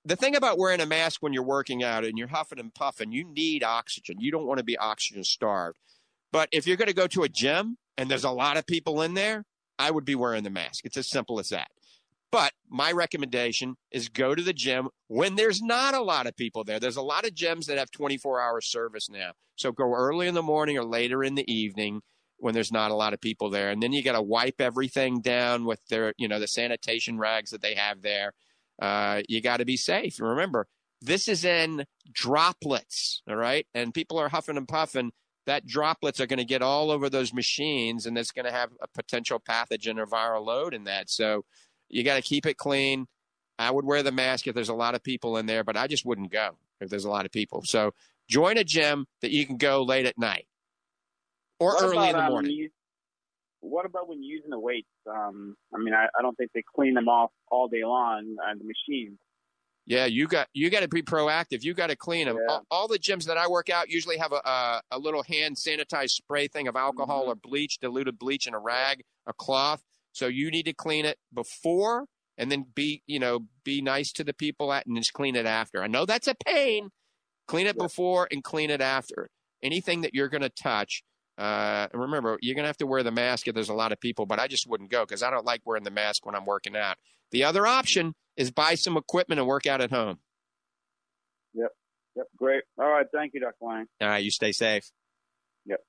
[0.05, 3.13] The thing about wearing a mask when you're working out and you're huffing and puffing,
[3.13, 4.17] you need oxygen.
[4.21, 5.79] You don't want to be oxygen starved.
[6.33, 9.03] But if you're going to go to a gym and there's a lot of people
[9.03, 9.45] in there,
[9.79, 10.85] I would be wearing the mask.
[10.85, 11.69] It's as simple as that.
[12.33, 16.63] But my recommendation is go to the gym when there's not a lot of people
[16.63, 16.79] there.
[16.79, 19.33] There's a lot of gyms that have 24 hour service now.
[19.57, 22.03] So go early in the morning or later in the evening
[22.39, 23.71] when there's not a lot of people there.
[23.71, 27.51] And then you got to wipe everything down with their, you know, the sanitation rags
[27.51, 28.33] that they have there.
[28.81, 30.19] Uh, you got to be safe.
[30.21, 30.67] Remember,
[31.03, 33.67] this is in droplets, all right?
[33.75, 35.13] And people are huffing and puffing.
[35.47, 38.71] That droplets are going to get all over those machines, and it's going to have
[38.81, 41.11] a potential pathogen or viral load in that.
[41.11, 41.45] So
[41.91, 43.07] you got to keep it clean.
[43.59, 45.87] I would wear the mask if there's a lot of people in there, but I
[45.87, 46.51] just wouldn't go
[46.81, 47.63] if there's a lot of people.
[47.65, 47.93] So
[48.29, 50.47] join a gym that you can go late at night
[51.59, 52.53] or What early about, in the um, morning.
[52.53, 52.71] you-
[53.63, 54.89] what about when you're using the weights?
[55.07, 58.59] Um, I mean, I, I don't think they clean them off all day long on
[58.59, 59.19] the machines.
[59.85, 61.63] Yeah, you got you got to be proactive.
[61.63, 62.37] You got to clean them.
[62.37, 62.47] Yeah.
[62.55, 65.57] All, all the gyms that I work out usually have a a, a little hand
[65.57, 67.33] sanitized spray thing of alcohol Mm-hmm.
[67.33, 69.83] or bleach, diluted bleach in a rag, a cloth.
[70.13, 72.07] So you need to clean it before,
[72.39, 75.47] and then be you know be nice to the people at, and just clean it
[75.47, 75.83] after.
[75.83, 76.91] I know that's a pain.
[77.47, 77.85] Clean it Yeah.
[77.85, 79.29] before and clean it after.
[79.63, 81.03] Anything that you're going to touch.
[81.39, 83.93] Uh, and remember, you're going to have to wear the mask if there's a lot
[83.93, 86.35] of people, but I just wouldn't go because I don't like wearing the mask when
[86.35, 86.97] I'm working out.
[87.31, 90.19] The other option is buy some equipment and work out at home.
[91.55, 91.71] Yep,
[92.17, 92.27] Yep.
[92.37, 92.63] great.
[92.79, 93.55] All right, thank you, Dr.
[93.63, 93.87] Lang.
[94.01, 94.91] All right, you stay safe.
[95.67, 95.81] Yep.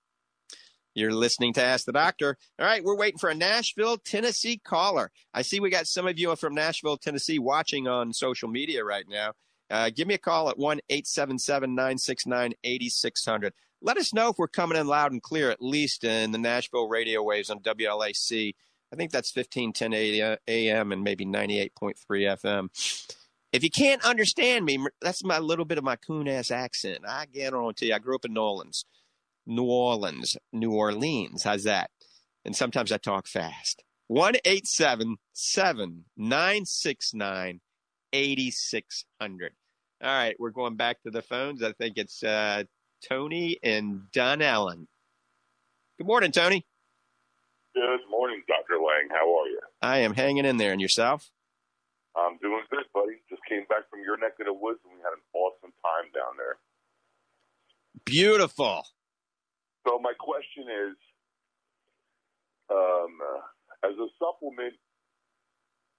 [0.93, 2.37] You're listening to Ask the Doctor.
[2.59, 5.11] All right, we're waiting for a Nashville, Tennessee caller.
[5.33, 9.05] I see we got some of you from Nashville, Tennessee watching on social media right
[9.07, 9.33] now.
[9.69, 13.53] Uh, give me a call at 1 877 969 8600.
[13.81, 16.89] Let us know if we're coming in loud and clear, at least in the Nashville
[16.89, 18.53] radio waves on WLAC.
[18.91, 23.15] I think that's 1510 AM and maybe 98.3 FM.
[23.53, 26.99] If you can't understand me, that's my little bit of my coon ass accent.
[27.07, 27.93] I to you.
[27.93, 28.85] I grew up in New Orleans,
[29.45, 31.43] New Orleans, New Orleans.
[31.43, 31.89] How's that?
[32.45, 33.83] And sometimes I talk fast.
[34.07, 37.61] One eight seven seven nine six nine
[38.13, 39.53] eighty six hundred.
[40.03, 41.63] All right, we're going back to the phones.
[41.63, 42.63] I think it's uh,
[43.07, 44.87] Tony and Dunnellon.
[45.97, 46.65] Good morning, Tony.
[47.73, 48.81] Good morning, Dr.
[48.81, 49.07] Lang.
[49.11, 49.59] How are you?
[49.81, 50.71] I am hanging in there.
[50.71, 51.29] And yourself?
[52.15, 53.21] I'm doing good, buddy.
[53.29, 56.11] Just came back from your neck of the woods and we had an awesome time
[56.13, 56.57] down there.
[58.03, 58.83] Beautiful.
[59.87, 60.95] So my question is,
[62.71, 63.17] um,
[63.83, 64.73] as a supplement,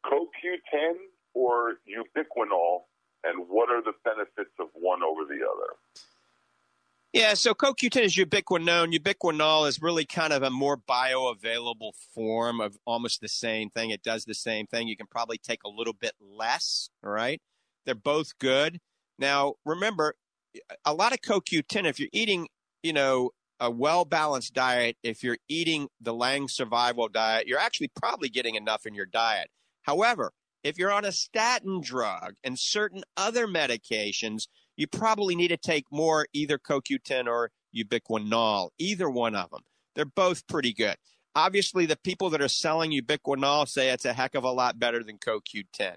[0.06, 0.94] CoQ10
[1.34, 2.82] or ubiquinol,
[3.24, 5.76] and what are the benefits of one over the other?
[7.12, 8.96] Yeah, so CoQ10 is ubiquinone.
[8.98, 13.90] Ubiquinol is really kind of a more bioavailable form of almost the same thing.
[13.90, 14.88] It does the same thing.
[14.88, 17.40] You can probably take a little bit less, right?
[17.84, 18.80] They're both good.
[19.18, 20.14] Now, remember,
[20.86, 22.48] a lot of CoQ10, if you're eating,
[22.82, 23.30] you know,
[23.62, 28.57] a well balanced diet, if you're eating the Lang survival diet, you're actually probably getting
[28.57, 29.48] enough in your diet.
[29.83, 30.33] However,
[30.64, 35.85] if you're on a statin drug and certain other medications, you probably need to take
[35.92, 39.61] more either CoQ10 or ubiquinol, either one of them.
[39.94, 40.96] They're both pretty good.
[41.37, 45.05] Obviously, the people that are selling ubiquinol say it's a heck of a lot better
[45.05, 45.96] than CoQ10.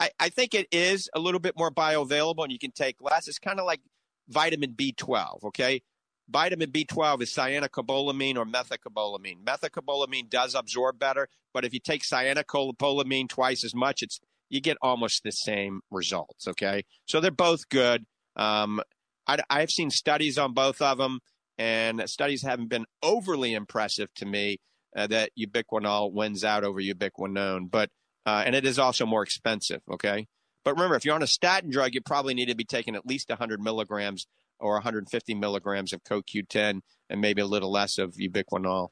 [0.00, 3.28] I, I think it is a little bit more bioavailable and you can take less.
[3.28, 3.80] It's kind of like
[4.28, 5.82] vitamin B12, okay?
[6.28, 9.42] Vitamin B12 is cyanocobalamin or methylcobalamin.
[9.44, 14.76] Methylcobalamin does absorb better, but if you take cyanocobalamin twice as much, it's you get
[14.82, 16.46] almost the same results.
[16.46, 18.04] Okay, so they're both good.
[18.36, 18.80] Um,
[19.26, 21.20] I, I've seen studies on both of them,
[21.58, 24.58] and studies haven't been overly impressive to me
[24.96, 27.90] uh, that ubiquinol wins out over ubiquinone, but
[28.26, 29.80] uh, and it is also more expensive.
[29.90, 30.26] Okay,
[30.64, 33.06] but remember, if you're on a statin drug, you probably need to be taking at
[33.06, 34.26] least 100 milligrams
[34.62, 38.88] or 150 milligrams of CoQ10 and maybe a little less of ubiquinol.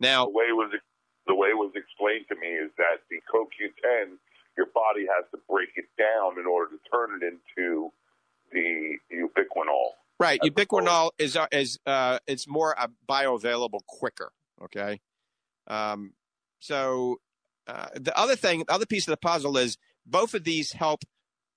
[0.00, 0.72] Now, the way it was
[1.26, 4.16] the way it was explained to me is that the CoQ10,
[4.56, 7.90] your body has to break it down in order to turn it into
[8.52, 9.90] the ubiquinol.
[10.20, 14.32] Right, ubiquinol is is uh, it's more uh, bioavailable quicker.
[14.62, 15.00] Okay,
[15.68, 16.14] um,
[16.58, 17.20] so
[17.66, 21.04] uh, the other thing, the other piece of the puzzle is both of these help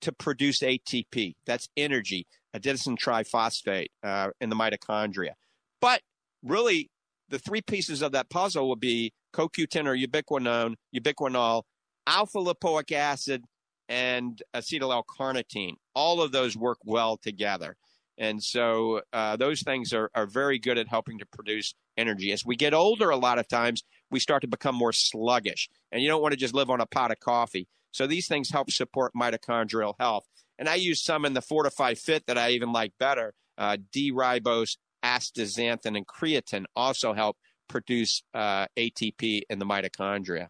[0.02, 1.34] to produce ATP.
[1.46, 5.32] That's energy, adenosine triphosphate uh, in the mitochondria.
[5.80, 6.02] But
[6.42, 6.90] really,
[7.28, 11.62] the three pieces of that puzzle will be CoQ10 or ubiquinone, ubiquinol,
[12.06, 13.44] alpha lipoic acid,
[13.88, 15.74] and acetyl L-carnitine.
[15.94, 17.76] All of those work well together.
[18.18, 22.32] And so uh, those things are, are very good at helping to produce energy.
[22.32, 26.02] As we get older, a lot of times we start to become more sluggish, and
[26.02, 27.66] you don't want to just live on a pot of coffee.
[27.92, 30.24] So these things help support mitochondrial health.
[30.58, 33.34] And I use some in the FortifEye Fit that I even like better.
[33.56, 37.36] Uh, D-ribose, astaxanthin, and creatine also help
[37.68, 40.48] produce uh, ATP in the mitochondria.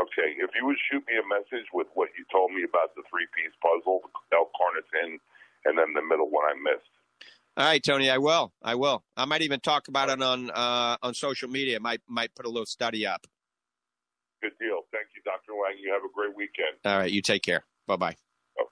[0.00, 3.02] Okay, if you would shoot me a message with what you told me about the
[3.08, 4.00] three-piece puzzle,
[4.32, 5.18] L-carnitine,
[5.64, 6.90] and then the middle one I missed.
[7.56, 8.52] All right, Tony, I will.
[8.62, 9.04] I will.
[9.16, 11.78] I might even talk about it on uh, on social media.
[11.78, 13.28] Might might put a little study up.
[14.42, 14.80] Good deal.
[15.24, 15.58] Thank you, Dr.
[15.60, 15.78] Lang.
[15.82, 16.78] You have a great weekend.
[16.84, 17.10] All right.
[17.10, 17.64] You take care.
[17.86, 18.16] Bye bye.
[18.58, 18.66] Oh.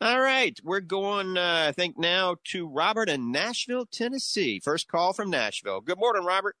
[0.00, 0.58] All right.
[0.62, 4.60] We're going, uh, I think, now to Robert in Nashville, Tennessee.
[4.60, 5.80] First call from Nashville.
[5.80, 6.56] Good morning, Robert.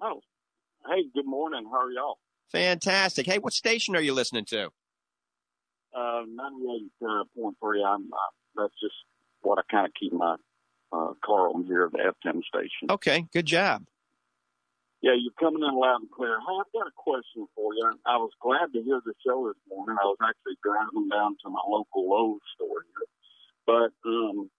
[0.00, 0.20] Oh,
[0.88, 1.66] hey, good morning.
[1.70, 2.18] How are y'all?
[2.52, 3.26] Fantastic.
[3.26, 4.66] Hey, what station are you listening to?
[5.94, 6.22] Uh,
[7.02, 7.52] 98.3.
[7.86, 8.16] I'm, uh,
[8.56, 8.94] that's just
[9.42, 10.36] what I kind of keep my
[10.92, 12.90] uh, car on here, at the FM station.
[12.90, 13.26] Okay.
[13.32, 13.84] Good job.
[15.02, 16.38] Yeah, you're coming in loud and clear.
[16.40, 17.84] Hey, I've got a question for you.
[18.06, 19.96] I was glad to hear the show this morning.
[20.00, 23.06] I was actually driving down to my local Lowe's store here.
[23.66, 24.50] But um,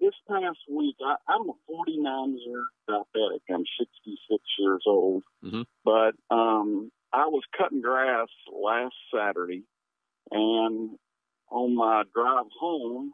[0.00, 3.44] this past week, I, I'm a 49 year diabetic.
[3.50, 5.22] I'm 66 years old.
[5.44, 5.62] Mm-hmm.
[5.84, 9.64] But um, I was cutting grass last Saturday,
[10.30, 10.90] and
[11.50, 13.12] on my drive home,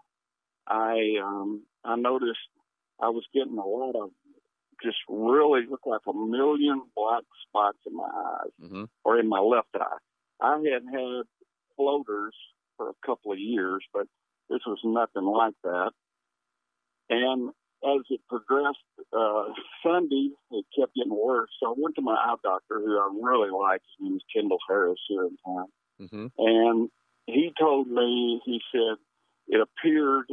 [0.66, 2.38] I um, I noticed
[3.00, 4.10] I was getting a lot of
[4.82, 8.84] just really looked like a million black spots in my eyes mm-hmm.
[9.04, 9.98] or in my left eye.
[10.40, 11.24] I had had
[11.76, 12.34] floaters
[12.76, 14.06] for a couple of years, but
[14.50, 15.90] this was nothing like that.
[17.10, 17.50] And
[17.84, 18.78] as it progressed,
[19.12, 19.44] uh,
[19.82, 21.50] Sunday, it kept getting worse.
[21.60, 23.82] So I went to my eye doctor, who I really like.
[23.82, 25.66] His name is Kendall Harris here in town.
[26.00, 26.26] Mm-hmm.
[26.38, 26.88] And
[27.26, 28.96] he told me, he said,
[29.48, 30.26] it appeared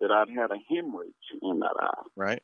[0.00, 2.02] that I'd had a hemorrhage in that eye.
[2.16, 2.42] Right.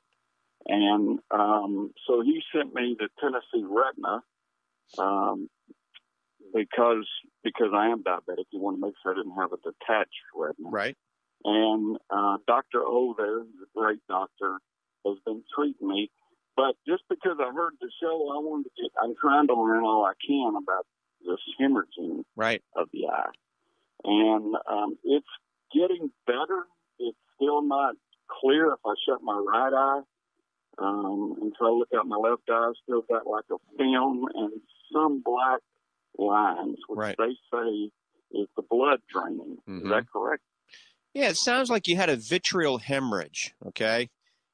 [0.67, 4.23] And um, so he sent me to Tennessee Retina
[4.99, 5.49] um,
[6.55, 7.07] because
[7.43, 8.45] because I am diabetic.
[8.51, 10.69] He wanted to make sure I didn't have a detached retina.
[10.69, 10.97] Right.
[11.45, 12.83] And uh, Dr.
[12.85, 14.59] O there, he's a great doctor,
[15.07, 16.11] has been treating me.
[16.57, 19.85] But just because I heard the show, I wanted to get, I'm trying to learn
[19.85, 20.85] all I can about
[21.25, 22.63] this hemorrhaging right.
[22.77, 23.31] of the eye.
[24.05, 25.27] And um, it's
[25.75, 26.67] getting better.
[26.99, 27.95] It's still not
[28.43, 30.01] clear if I shut my right eye
[30.81, 34.53] um, and so I look out my left eye, still got like a film and
[34.93, 35.61] some black
[36.19, 37.17] lines, which right.
[37.19, 37.91] they say
[38.33, 39.59] is the blood draining.
[39.69, 39.87] Mm-hmm.
[39.87, 40.43] Is that correct?
[41.13, 43.55] Yeah, it sounds like you had a vitreal hemorrhage.
[43.67, 44.09] Okay.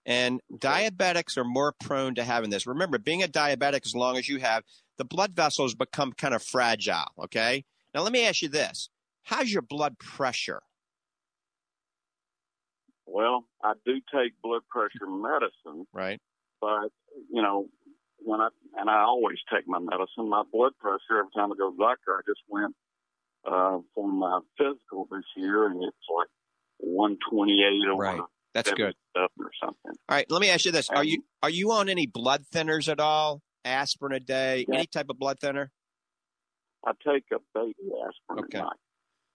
[0.05, 2.67] And diabetics are more prone to having this.
[2.67, 4.63] Remember, being a diabetic, as long as you have,
[4.99, 7.13] the blood vessels become kind of fragile.
[7.25, 7.65] Okay.
[7.95, 8.89] Now, let me ask you this
[9.25, 10.63] How's your blood pressure?
[13.07, 15.87] Well, I do take blood pressure medicine.
[15.93, 16.21] Right.
[16.61, 16.91] But,
[17.31, 17.67] you know,
[18.19, 21.71] when I, and I always take my medicine, my blood pressure, every time I go
[21.71, 22.75] to the doctor, I just went,
[23.47, 26.29] uh, for my physical this year and it's like
[26.79, 28.21] 128 or right.
[28.55, 28.95] That's good.
[29.15, 29.93] Or something.
[30.09, 30.29] All right.
[30.31, 30.89] Let me ask you this.
[30.89, 33.43] And, are you, are you on any blood thinners at all?
[33.65, 34.77] Aspirin a day, yeah.
[34.77, 35.71] any type of blood thinner?
[36.87, 37.75] I take a baby
[38.07, 38.63] aspirin okay.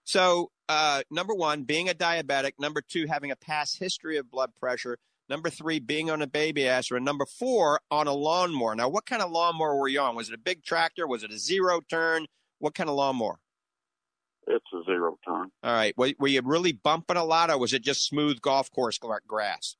[0.04, 2.54] So, uh, number one, being a diabetic.
[2.60, 4.98] Number two, having a past history of blood pressure.
[5.30, 7.04] Number three, being on a baby aspirin.
[7.04, 8.76] Number four, on a lawnmower.
[8.76, 10.16] Now, what kind of lawnmower were you on?
[10.16, 11.08] Was it a big tractor?
[11.08, 12.26] Was it a zero turn?
[12.60, 13.40] What kind of lawnmower?
[14.48, 15.52] it's a zero turn.
[15.64, 15.98] All right.
[15.98, 19.76] Were, were you really bumping a lot, or was it just smooth golf course grass?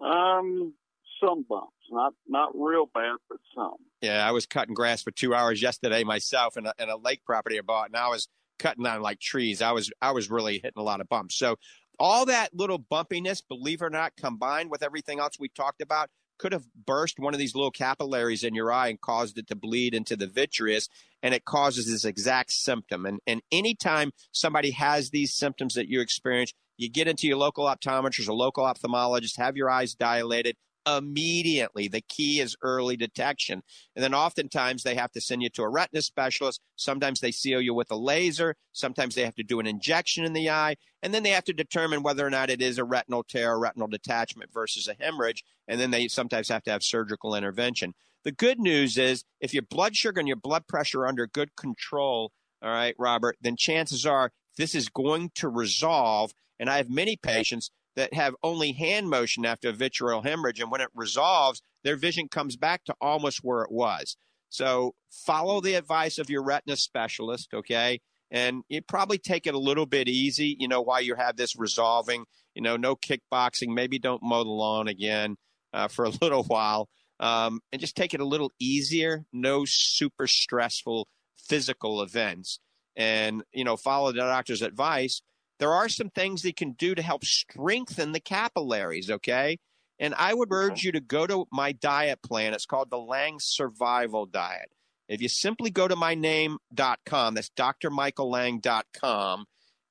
[0.00, 0.74] Um,
[1.22, 3.76] some bumps, not not real bad, but some.
[4.00, 7.24] Yeah, I was cutting grass for two hours yesterday myself in a, in a lake
[7.24, 8.28] property I bought, and I was
[8.60, 9.60] cutting down like trees.
[9.62, 11.36] I was I was really hitting a lot of bumps.
[11.36, 11.56] So
[11.98, 16.08] all that little bumpiness, believe it or not, combined with everything else we talked about,
[16.40, 19.54] could have burst one of these little capillaries in your eye and caused it to
[19.54, 20.88] bleed into the vitreous
[21.22, 26.00] and it causes this exact symptom and and anytime somebody has these symptoms that you
[26.00, 30.56] experience you get into your local optometrist or local ophthalmologist have your eyes dilated
[30.86, 31.88] immediately.
[31.88, 33.62] The key is early detection.
[33.94, 36.60] And then oftentimes they have to send you to a retina specialist.
[36.76, 38.56] Sometimes they seal you with a laser.
[38.72, 40.76] Sometimes they have to do an injection in the eye.
[41.02, 43.88] And then they have to determine whether or not it is a retinal tear retinal
[43.88, 45.44] detachment versus a hemorrhage.
[45.68, 47.94] And then they sometimes have to have surgical intervention.
[48.24, 51.56] The good news is if your blood sugar and your blood pressure are under good
[51.56, 56.32] control, all right, Robert, then chances are this is going to resolve.
[56.58, 60.60] And I have many patients that have only hand motion after a vitreal hemorrhage.
[60.60, 64.16] And when it resolves, their vision comes back to almost where it was.
[64.48, 68.00] So follow the advice of your retina specialist, okay?
[68.30, 71.56] And you probably take it a little bit easy, you know, while you have this
[71.56, 72.24] resolving,
[72.54, 75.36] you know, no kickboxing, maybe don't mow the lawn again
[75.72, 76.88] uh, for a little while.
[77.18, 81.06] Um, and just take it a little easier, no super stressful
[81.38, 82.60] physical events.
[82.96, 85.22] And, you know, follow the doctor's advice
[85.60, 89.58] there are some things they can do to help strengthen the capillaries, okay?
[89.98, 92.54] And I would urge you to go to my diet plan.
[92.54, 94.70] It's called the Lang Survival Diet.
[95.08, 99.44] If you simply go to myname.com, that's drmichaellang.com,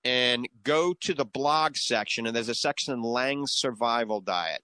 [0.04, 4.64] and go to the blog section, and there's a section in Lang Survival Diet.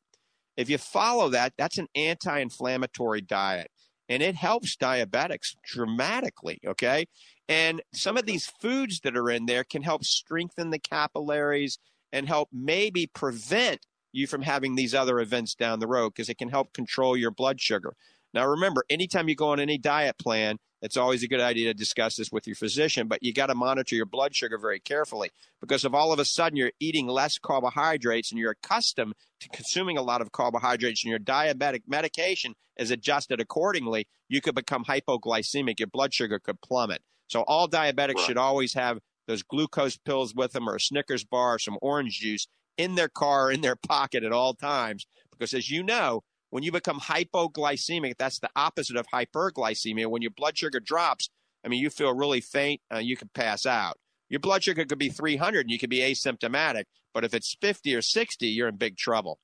[0.58, 3.70] If you follow that, that's an anti inflammatory diet,
[4.10, 7.06] and it helps diabetics dramatically, okay?
[7.48, 11.78] And some of these foods that are in there can help strengthen the capillaries
[12.12, 16.38] and help maybe prevent you from having these other events down the road because it
[16.38, 17.96] can help control your blood sugar.
[18.34, 21.74] Now, remember, anytime you go on any diet plan, it's always a good idea to
[21.74, 25.32] discuss this with your physician, but you got to monitor your blood sugar very carefully
[25.62, 29.98] because if all of a sudden you're eating less carbohydrates and you're accustomed to consuming
[29.98, 35.80] a lot of carbohydrates and your diabetic medication is adjusted accordingly, you could become hypoglycemic.
[35.80, 37.02] Your blood sugar could plummet.
[37.28, 38.26] So all diabetics right.
[38.26, 42.20] should always have those glucose pills with them or a Snickers bar or some orange
[42.20, 42.48] juice
[42.78, 45.08] in their car, in their pocket at all times.
[45.32, 50.08] Because as you know, when you become hypoglycemic, that's the opposite of hyperglycemia.
[50.08, 51.30] When your blood sugar drops,
[51.66, 53.98] I mean, you feel really faint, uh, you could pass out.
[54.30, 56.84] Your blood sugar could be 300 and you could be asymptomatic.
[57.14, 59.40] But if it's 50 or 60, you're in big trouble.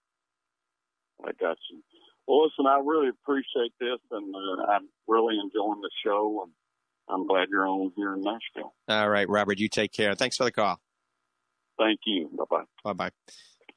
[1.24, 1.82] I got you.
[2.28, 6.44] Well, listen, I really appreciate this, and uh, I'm really enjoying the show.
[6.44, 6.52] And
[7.10, 8.74] I'm glad you're on here in Nashville.
[8.88, 10.16] All right, Robert, you take care.
[10.16, 10.80] Thanks for the call.
[11.78, 12.30] Thank you.
[12.38, 12.64] Bye bye.
[12.84, 13.12] Bye bye.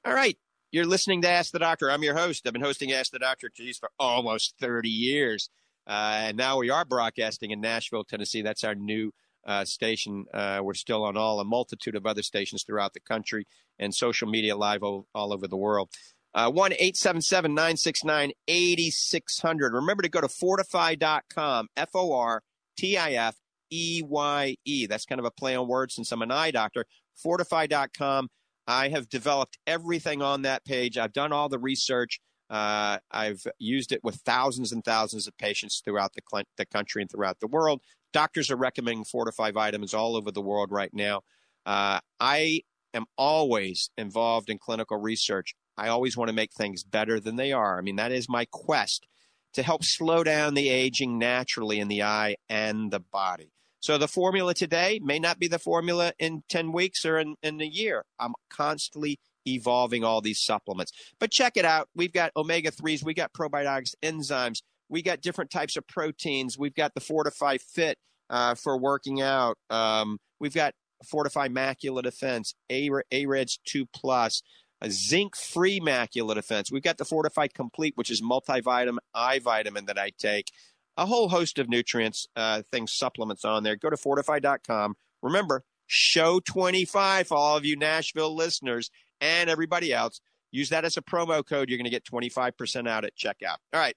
[0.05, 0.37] All right.
[0.71, 1.91] You're listening to Ask the Doctor.
[1.91, 2.47] I'm your host.
[2.47, 5.49] I've been hosting Ask the Doctor, geez, for almost 30 years.
[5.87, 8.43] Uh, and now we are broadcasting in Nashville, Tennessee.
[8.43, 9.13] That's our new
[9.47, 10.25] uh, station.
[10.35, 13.47] Uh, we're still on all a multitude of other stations throughout the country
[13.79, 15.91] and social media live all, all over the world.
[16.35, 19.73] Uh, 1 877 969 8600.
[19.73, 22.43] Remember to go to fortifeye.com, F O R
[22.77, 23.37] T I F
[23.71, 24.87] E Y E.
[24.87, 26.85] That's kind of a play on words since I'm an eye doctor.
[27.25, 28.29] fortifeye.com.
[28.67, 30.97] I have developed everything on that page.
[30.97, 32.21] I've done all the research.
[32.49, 37.03] Uh, I've used it with thousands and thousands of patients throughout the, cl- the country
[37.03, 37.81] and throughout the world.
[38.13, 41.23] Doctors are recommending FortifEye vitamins all over the world right now.
[41.67, 42.61] Uh, I
[42.95, 45.55] am always involved in clinical research.
[45.77, 47.79] I always want to make things better than they are.
[47.79, 49.07] I mean, that is my quest
[49.55, 53.51] to help slow down the aging naturally in the eye and the body.
[53.81, 57.61] So the formula today may not be the formula in 10 weeks or in, in
[57.61, 58.05] a year.
[58.19, 60.93] I'm constantly evolving all these supplements.
[61.19, 61.89] But check it out.
[61.95, 66.59] We've got omega 3s, we got probiotics, enzymes, we got different types of proteins.
[66.59, 67.99] We've got the FortifEye Fit
[68.31, 69.59] uh, for working out.
[69.71, 70.75] Um, we've got
[71.05, 74.43] FortifEye Macula Defense, AREDS 2 Plus
[74.85, 76.71] a zinc free macular defense.
[76.71, 80.53] We've got the FortifEye Complete, which is multivitamin, eye vitamin that I take,
[80.99, 83.77] a whole host of nutrients, uh, things, supplements on there.
[83.77, 84.95] Go to fortifeye.com.
[85.23, 88.91] Remember, show 25 for all of you Nashville listeners
[89.23, 90.21] and everybody else.
[90.51, 91.71] Use that as a promo code.
[91.71, 93.57] You're going to get 25% out at checkout.
[93.73, 93.97] All right.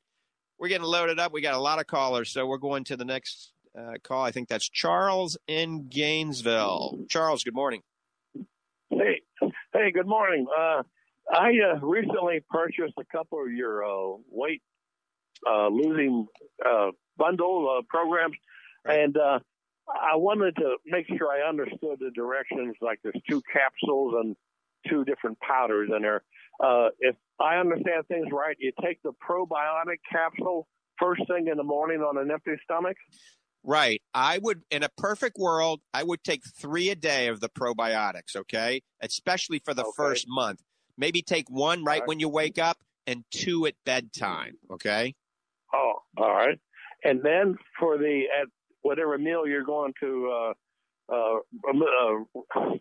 [0.58, 1.34] We're getting loaded up.
[1.34, 4.24] We got a lot of callers, so we're going to the next uh, call.
[4.24, 6.98] I think that's Charles in Gainesville.
[7.10, 7.82] Charles, good morning.
[8.90, 9.22] Hey,
[9.78, 10.48] Hey, good morning.
[10.58, 10.82] Uh,
[11.32, 14.64] I uh, recently purchased a couple of your uh, weight
[15.48, 16.26] uh, losing
[16.66, 18.36] uh, bundle uh, programs,
[18.86, 19.38] and uh,
[19.88, 22.76] I wanted to make sure I understood the directions.
[22.82, 24.36] Like there's two capsules and
[24.90, 26.24] two different powders in there.
[26.60, 30.68] Uh, if I understand things right, you take the probiotic capsule
[30.98, 32.98] first thing in the morning on an empty stomach.
[33.68, 34.02] Right.
[34.14, 38.36] I would, in a perfect world, I would take three a day of the probiotics.
[38.36, 39.92] Okay, especially for the okay.
[39.96, 40.64] first month.
[40.98, 44.56] Maybe take one right, right when you wake up and two at bedtime.
[44.72, 45.14] Okay.
[45.74, 46.58] Oh, all right.
[47.04, 48.48] And then for the at
[48.84, 50.54] whatever meal you're going to uh,
[51.14, 51.40] uh,
[51.70, 52.60] uh,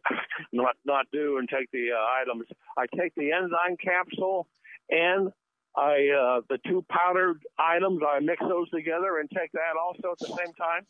[0.52, 2.46] not not do and take the uh, items.
[2.78, 4.46] I take the enzyme capsule
[4.88, 5.32] and
[5.76, 8.00] I uh, the two powdered items.
[8.06, 10.86] I mix those together and take that also at the same time.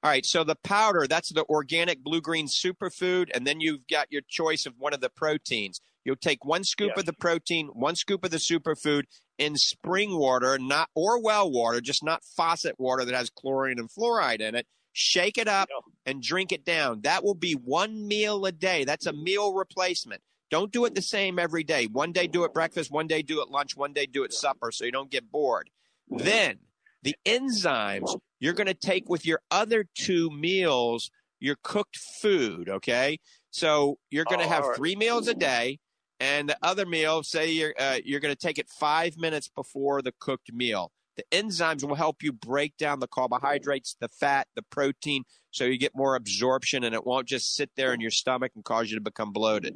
[0.00, 4.12] All right, so the powder, that's the organic blue green superfood, and then you've got
[4.12, 5.80] your choice of one of the proteins.
[6.04, 7.00] You'll take one scoop yes.
[7.00, 9.04] of the protein, one scoop of the superfood
[9.38, 13.90] in spring water, not or well water, just not faucet water that has chlorine and
[13.90, 14.66] fluoride in it.
[14.92, 15.68] Shake it up
[16.06, 17.02] and drink it down.
[17.02, 18.84] That will be one meal a day.
[18.84, 20.22] That's a meal replacement.
[20.50, 21.86] Don't do it the same every day.
[21.86, 24.72] One day do it breakfast, one day do it lunch, one day do it supper
[24.72, 25.70] so you don't get bored.
[26.08, 26.58] Then
[27.02, 33.18] the enzymes you're going to take with your other two meals, your cooked food, okay?
[33.50, 34.76] So you're going to oh, have right.
[34.76, 35.78] three meals a day,
[36.20, 40.02] and the other meal, say you're uh, you're going to take it five minutes before
[40.02, 40.92] the cooked meal.
[41.16, 45.78] The enzymes will help you break down the carbohydrates, the fat, the protein, so you
[45.78, 48.96] get more absorption, and it won't just sit there in your stomach and cause you
[48.96, 49.74] to become bloated.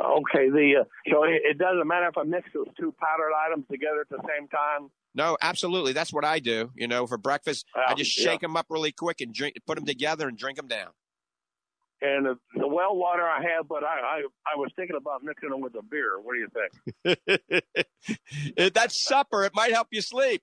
[0.00, 4.00] Okay, the uh, so it doesn't matter if I mix those two powdered items together
[4.00, 4.90] at the same time.
[5.14, 5.92] No, absolutely.
[5.92, 6.70] That's what I do.
[6.74, 8.48] You know, for breakfast, I just shake yeah.
[8.48, 10.88] them up really quick and drink, put them together and drink them down.
[12.00, 15.50] And the, the well water I have, but I, I I was thinking about mixing
[15.50, 16.18] them with a beer.
[16.18, 16.40] What do
[17.04, 18.74] you think?
[18.74, 19.44] That's supper.
[19.44, 20.42] It might help you sleep.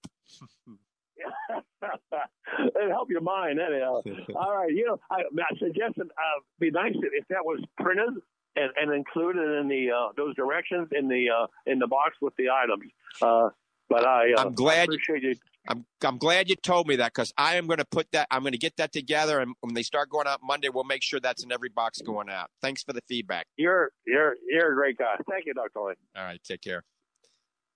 [1.81, 4.01] it help your mind anyhow.
[4.35, 8.21] All right, you know, I, I suggested uh, be nice if that was printed
[8.57, 12.35] and, and included in the uh, those directions in the uh, in the box with
[12.37, 12.91] the items.
[13.21, 13.49] Uh,
[13.89, 14.79] but I, uh, I'm glad.
[14.79, 15.35] I appreciate you.
[15.69, 18.27] I'm I'm glad you told me that because I am going to put that.
[18.31, 21.03] I'm going to get that together, and when they start going out Monday, we'll make
[21.03, 22.49] sure that's in every box going out.
[22.61, 23.47] Thanks for the feedback.
[23.57, 25.15] You're you're you're a great guy.
[25.29, 25.95] Thank you, Doctor Lang.
[26.15, 26.83] All right, take care.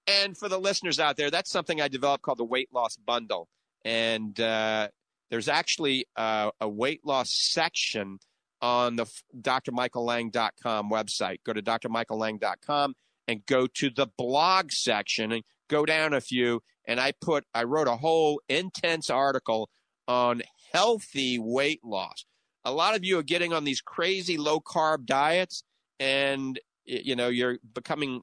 [0.07, 3.47] And for the listeners out there, that's something I developed called the weight loss bundle,
[3.85, 4.87] and uh,
[5.29, 8.19] there's actually uh, a weight loss section
[8.61, 9.05] on the
[9.35, 11.37] drmichaellang.com website.
[11.45, 12.95] Go to drmichaellang.com
[13.27, 16.61] and go to the blog section and go down a few.
[16.87, 19.69] And I put, I wrote a whole intense article
[20.07, 20.41] on
[20.73, 22.25] healthy weight loss.
[22.63, 25.63] A lot of you are getting on these crazy low carb diets
[25.99, 28.21] and, you know, you're becoming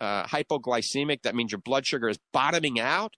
[0.00, 1.22] uh, hypoglycemic.
[1.22, 3.14] That means your blood sugar is bottoming out.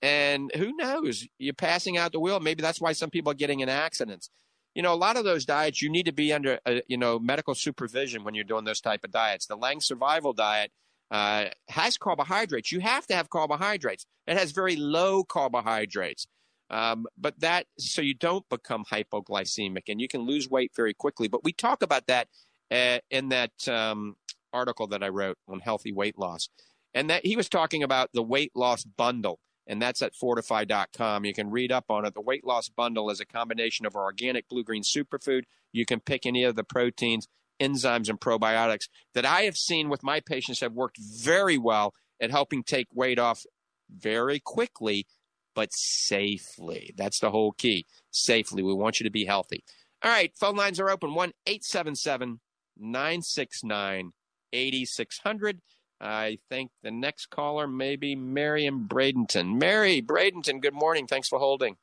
[0.00, 1.26] And who knows?
[1.38, 2.40] You're passing out the wheel.
[2.40, 4.30] Maybe that's why some people are getting in accidents
[4.74, 7.18] you know, a lot of those diets, you need to be under, uh, you know,
[7.18, 9.46] medical supervision when you're doing those type of diets.
[9.46, 10.70] The Lang Survival Diet
[11.10, 12.72] uh, has carbohydrates.
[12.72, 14.06] You have to have carbohydrates.
[14.26, 16.26] It has very low carbohydrates.
[16.70, 21.28] Um, but that, so you don't become hypoglycemic and you can lose weight very quickly.
[21.28, 22.28] But we talk about that
[22.70, 24.16] uh, in that um,
[24.54, 26.48] article that I wrote on healthy weight loss.
[26.94, 31.24] And that he was talking about the weight loss bundle and that's at fortifeye.com.
[31.24, 32.14] You can read up on it.
[32.14, 35.42] The weight loss bundle is a combination of organic blue green superfood.
[35.72, 37.28] You can pick any of the proteins,
[37.60, 42.30] enzymes, and probiotics that I have seen with my patients have worked very well at
[42.30, 43.44] helping take weight off
[43.90, 45.06] very quickly,
[45.54, 46.94] but safely.
[46.96, 47.86] That's the whole key.
[48.10, 48.62] Safely.
[48.62, 49.64] We want you to be healthy.
[50.02, 52.40] All right, phone lines are open 1 877
[52.78, 54.12] 969
[54.52, 55.60] 8600.
[56.02, 59.54] I think the next caller may be Marion Bradenton.
[59.54, 61.06] Mary Bradenton, good morning.
[61.06, 61.78] Thanks for holding.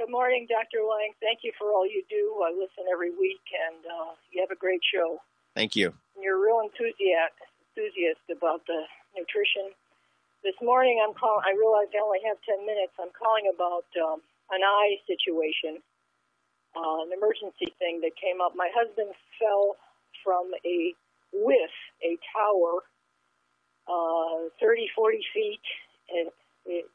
[0.00, 0.80] Good morning, Dr.
[0.88, 1.12] Lang.
[1.20, 2.40] Thank you for all you do.
[2.40, 5.20] I listen every week, and uh, you have a great show.
[5.54, 5.92] Thank you.
[6.16, 7.36] You're a real enthusiast,
[7.68, 9.76] enthusiast about the nutrition.
[10.40, 11.44] This morning, I'm calling.
[11.44, 12.96] I realize I only have 10 minutes.
[12.96, 15.84] I'm calling about um, an eye situation,
[16.72, 18.56] uh, an emergency thing that came up.
[18.56, 19.76] My husband fell
[20.24, 20.96] from a
[21.36, 22.80] with a tower
[23.88, 25.66] uh, 30, 40 feet.
[26.10, 26.30] And
[26.66, 26.86] it,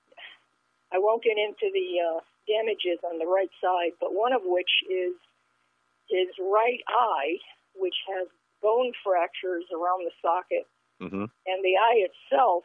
[0.93, 4.71] I won't get into the uh, damages on the right side, but one of which
[4.89, 5.13] is
[6.07, 7.35] his right eye,
[7.75, 8.27] which has
[8.61, 10.65] bone fractures around the socket,
[11.01, 11.27] mm-hmm.
[11.27, 12.63] and the eye itself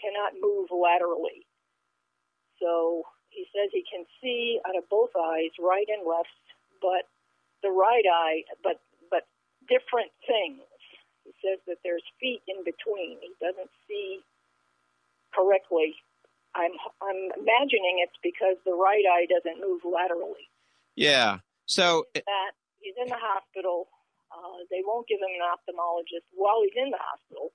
[0.00, 1.44] cannot move laterally.
[2.58, 6.32] So he says he can see out of both eyes, right and left,
[6.80, 7.06] but
[7.62, 9.28] the right eye, but but
[9.68, 10.62] different things
[11.44, 13.18] says that there's feet in between.
[13.20, 14.20] He doesn't see
[15.34, 15.94] correctly.
[16.54, 16.72] I'm
[17.02, 20.48] I'm imagining it's because the right eye doesn't move laterally.
[20.96, 21.38] Yeah.
[21.66, 23.88] So that he's in the hospital.
[24.32, 27.52] Uh, they won't give him an ophthalmologist while he's in the hospital.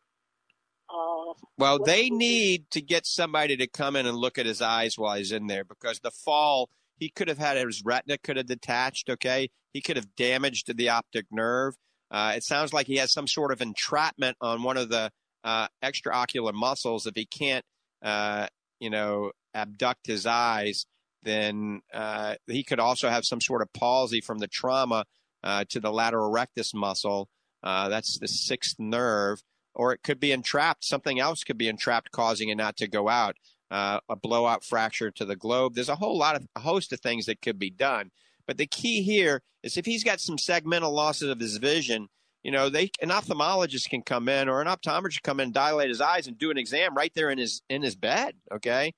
[0.89, 4.97] Uh, well, they need to get somebody to come in and look at his eyes
[4.97, 8.45] while he's in there because the fall he could have had his retina could have
[8.45, 9.09] detached.
[9.09, 11.75] Okay, he could have damaged the optic nerve.
[12.13, 15.11] Uh, it sounds like he has some sort of entrapment on one of the
[15.43, 17.07] uh, extraocular muscles.
[17.07, 17.65] If he can't,
[18.03, 18.47] uh,
[18.79, 20.85] you know, abduct his eyes,
[21.23, 25.05] then uh, he could also have some sort of palsy from the trauma
[25.43, 27.29] uh, to the lateral rectus muscle.
[27.63, 29.41] Uh, that's the sixth nerve,
[29.73, 30.85] or it could be entrapped.
[30.85, 33.35] Something else could be entrapped, causing it not to go out.
[33.71, 35.73] A blowout fracture to the globe.
[35.73, 38.11] There's a whole lot of a host of things that could be done.
[38.47, 42.07] But the key here is if he's got some segmental losses of his vision,
[42.43, 46.01] you know, they an ophthalmologist can come in or an optometrist come in, dilate his
[46.01, 48.35] eyes, and do an exam right there in his in his bed.
[48.51, 48.93] Okay,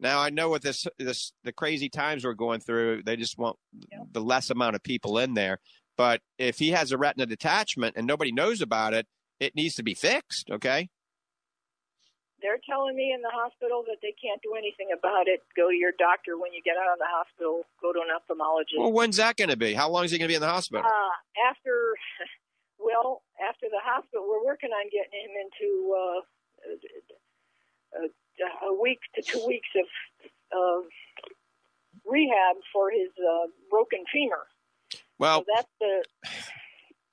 [0.00, 3.56] now I know with this this the crazy times we're going through, they just want
[4.12, 5.58] the less amount of people in there.
[5.96, 9.06] But if he has a retina detachment and nobody knows about it,
[9.40, 10.50] it needs to be fixed.
[10.50, 10.88] Okay.
[12.42, 15.40] They're telling me in the hospital that they can't do anything about it.
[15.56, 17.64] Go to your doctor when you get out of the hospital.
[17.80, 18.76] Go to an ophthalmologist.
[18.76, 19.72] Well, when's that going to be?
[19.72, 20.84] How long is he going to be in the hospital?
[20.84, 21.14] Uh,
[21.48, 21.96] after,
[22.78, 26.20] well, after the hospital, we're working on getting him into uh,
[28.04, 29.88] a, a week to two weeks of
[30.52, 30.84] of
[32.04, 34.46] rehab for his uh, broken femur.
[35.18, 36.04] Well, so that's the.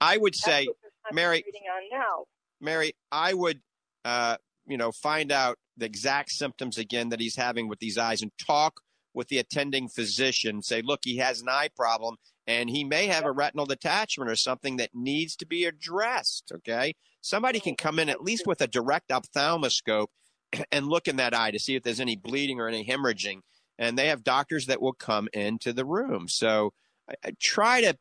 [0.01, 0.67] I would say,
[1.11, 1.43] Mary.
[1.47, 2.25] on now.
[2.59, 3.61] Mary, I would,
[4.03, 8.21] uh, you know, find out the exact symptoms again that he's having with these eyes
[8.21, 8.79] and talk
[9.13, 10.61] with the attending physician.
[10.61, 12.15] Say, look, he has an eye problem
[12.47, 16.51] and he may have a retinal detachment or something that needs to be addressed.
[16.55, 16.93] Okay.
[17.21, 20.11] Somebody can come in at least with a direct ophthalmoscope
[20.71, 23.39] and look in that eye to see if there's any bleeding or any hemorrhaging.
[23.79, 26.27] And they have doctors that will come into the room.
[26.27, 26.73] So
[27.09, 27.97] I, I try to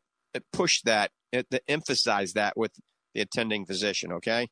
[0.51, 2.71] push that, uh, to emphasize that with
[3.13, 4.11] the attending physician.
[4.13, 4.47] Okay.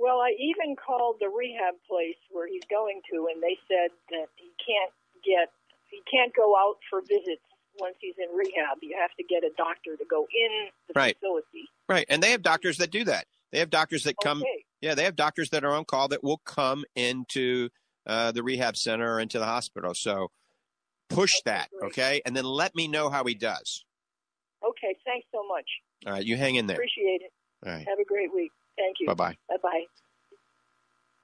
[0.00, 4.32] Well, I even called the rehab place where he's going to, and they said that
[4.40, 5.52] he can't get
[5.92, 7.42] he can't go out for visits
[7.78, 8.78] once he's in rehab.
[8.80, 11.16] You have to get a doctor to go in the Right.
[11.20, 11.68] facility.
[11.88, 12.06] Right.
[12.08, 13.26] And they have doctors that do that.
[13.52, 14.42] They have doctors that come.
[14.42, 14.64] Okay.
[14.80, 17.68] Yeah, they have doctors that are on call that will come into
[18.06, 19.92] uh, the rehab center or into the hospital.
[19.94, 20.30] So
[21.10, 22.22] push that, okay?
[22.24, 23.84] And then let me know how he does.
[24.66, 25.66] Okay, thanks so much.
[26.06, 26.76] All right, you hang in there.
[26.76, 27.32] Appreciate it.
[27.66, 27.86] All right.
[27.86, 28.52] Have a great week.
[28.80, 29.06] Thank you.
[29.08, 29.36] Bye-bye.
[29.48, 29.84] Bye bye.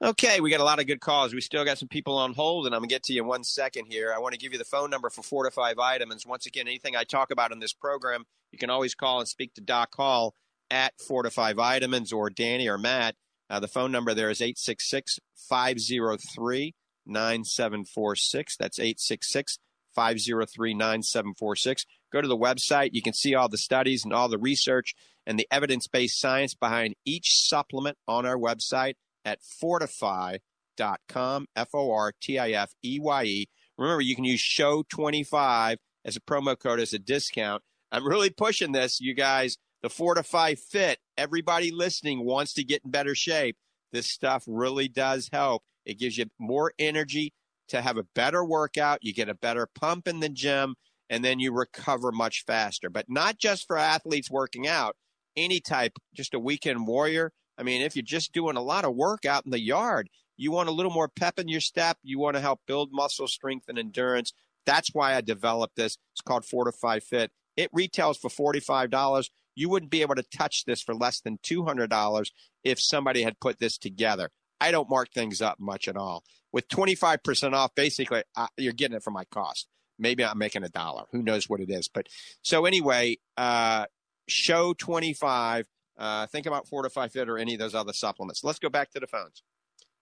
[0.09, 1.33] Okay, we got a lot of good calls.
[1.33, 3.27] We still got some people on hold, and I'm going to get to you in
[3.27, 4.13] one second here.
[4.15, 6.23] I want to give you the phone number for FortifEye Vitamins.
[6.23, 9.55] Once again, anything I talk about in this program, you can always call and speak
[9.55, 10.35] to Doc Hall
[10.69, 13.15] at FortifEye Vitamins or Danny or Matt.
[13.49, 16.75] Uh, the phone number there is 866 503
[17.07, 18.57] 9746.
[18.57, 19.57] That's 866
[19.95, 21.85] 503 9746.
[22.11, 22.91] Go to the website.
[22.93, 24.93] You can see all the studies and all the research
[25.25, 28.95] and the evidence based science behind each supplement on our website
[29.25, 33.45] at fortifeye.com, F O R T I F E Y E.
[33.77, 37.61] Remember, you can use show 25 as a promo code as a discount.
[37.91, 39.57] I'm really pushing this, you guys.
[39.83, 43.57] The FortifEye Fit, everybody listening wants to get in better shape.
[43.91, 45.63] This stuff really does help.
[45.85, 47.33] It gives you more energy
[47.69, 48.99] to have a better workout.
[49.01, 50.75] You get a better pump in the gym,
[51.09, 52.89] and then you recover much faster.
[52.89, 54.95] But not just for athletes working out,
[55.35, 57.31] any type, just a weekend warrior.
[57.57, 60.51] I mean, if you're just doing a lot of work out in the yard, you
[60.51, 61.97] want a little more pep in your step.
[62.03, 64.33] You want to help build muscle strength and endurance.
[64.65, 65.97] That's why I developed this.
[66.13, 67.31] It's called FortifEye Fit.
[67.55, 69.29] It retails for $45.
[69.55, 72.31] You wouldn't be able to touch this for less than $200
[72.63, 74.29] if somebody had put this together.
[74.61, 76.23] I don't mark things up much at all.
[76.51, 79.67] With 25% off, basically, uh, you're getting it for my cost.
[79.99, 81.03] Maybe I'm making a dollar.
[81.11, 81.87] Who knows what it is?
[81.87, 82.07] But
[82.41, 83.85] so anyway, uh,
[84.27, 85.65] show 25.
[85.97, 88.43] Uh, think about FortifEye Fit or any of those other supplements.
[88.43, 89.41] Let's go back to the phones.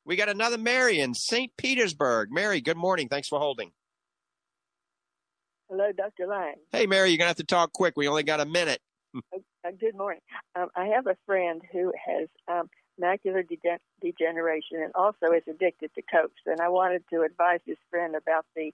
[0.04, 1.52] We got another Mary in St.
[1.58, 2.30] Petersburg.
[2.32, 3.08] Mary, good morning.
[3.08, 3.72] Thanks for holding.
[5.70, 6.28] Hello, Dr.
[6.28, 6.56] Lang.
[6.72, 7.96] Hey, Mary, you're going to have to talk quick.
[7.98, 8.82] We only got a minute.
[9.16, 10.22] Uh, good morning.
[10.56, 12.70] Um, I have a friend who has um,
[13.02, 17.78] macular de- degeneration and also is addicted to cokes, and I wanted to advise this
[17.90, 18.72] friend about the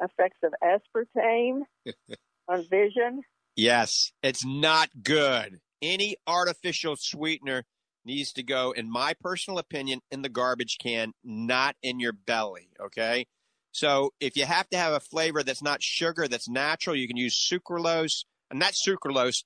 [0.00, 1.60] effects of aspartame
[2.48, 3.22] on vision.
[3.56, 5.60] Yes, it's not good.
[5.80, 7.64] Any artificial sweetener
[8.04, 12.70] needs to go, in my personal opinion, in the garbage can, not in your belly.
[12.80, 13.26] Okay.
[13.72, 17.16] So if you have to have a flavor that's not sugar, that's natural, you can
[17.16, 19.44] use sucralose, and not sucralose.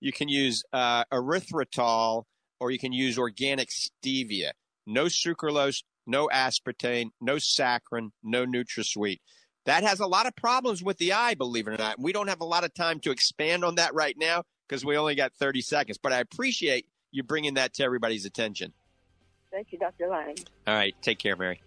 [0.00, 2.24] you can use uh, erythritol,
[2.58, 4.50] or you can use organic stevia.
[4.86, 9.18] No sucralose, no aspartame, no saccharin, no NutraSweet.
[9.64, 11.98] That has a lot of problems with the eye, believe it or not.
[11.98, 14.96] We don't have a lot of time to expand on that right now because we
[14.96, 18.72] only got 30 seconds, but I appreciate you bringing that to everybody's attention.
[19.50, 20.08] Thank you, Dr.
[20.08, 20.34] Lang.
[20.66, 20.94] All right.
[21.02, 21.60] Take care, Mary.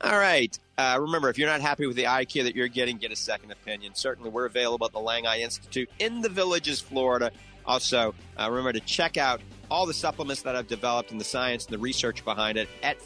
[0.00, 0.56] All right.
[0.76, 3.16] Uh, remember, if you're not happy with the eye care that you're getting, get a
[3.16, 3.94] second opinion.
[3.94, 7.30] Certainly, we're available at the Lang Eye Institute in the Villages, Florida.
[7.64, 9.40] Also, uh, remember to check out
[9.70, 13.00] all the supplements that I've developed and the science and the research behind it at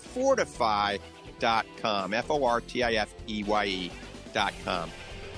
[1.43, 2.15] fortifeye.com.
[2.15, 4.91] F O R T I F E Y E.com.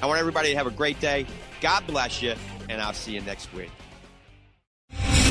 [0.02, 1.26] I want everybody to have a great day.
[1.60, 2.34] God bless you,
[2.68, 3.70] and I'll see you next week.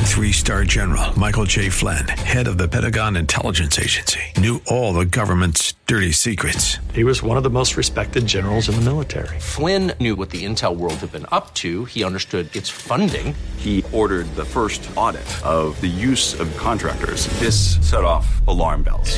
[0.03, 1.69] Three star general Michael J.
[1.69, 6.77] Flynn, head of the Pentagon Intelligence Agency, knew all the government's dirty secrets.
[6.93, 9.39] He was one of the most respected generals in the military.
[9.39, 11.85] Flynn knew what the intel world had been up to.
[11.85, 13.33] He understood its funding.
[13.57, 17.27] He ordered the first audit of the use of contractors.
[17.39, 19.17] This set off alarm bells.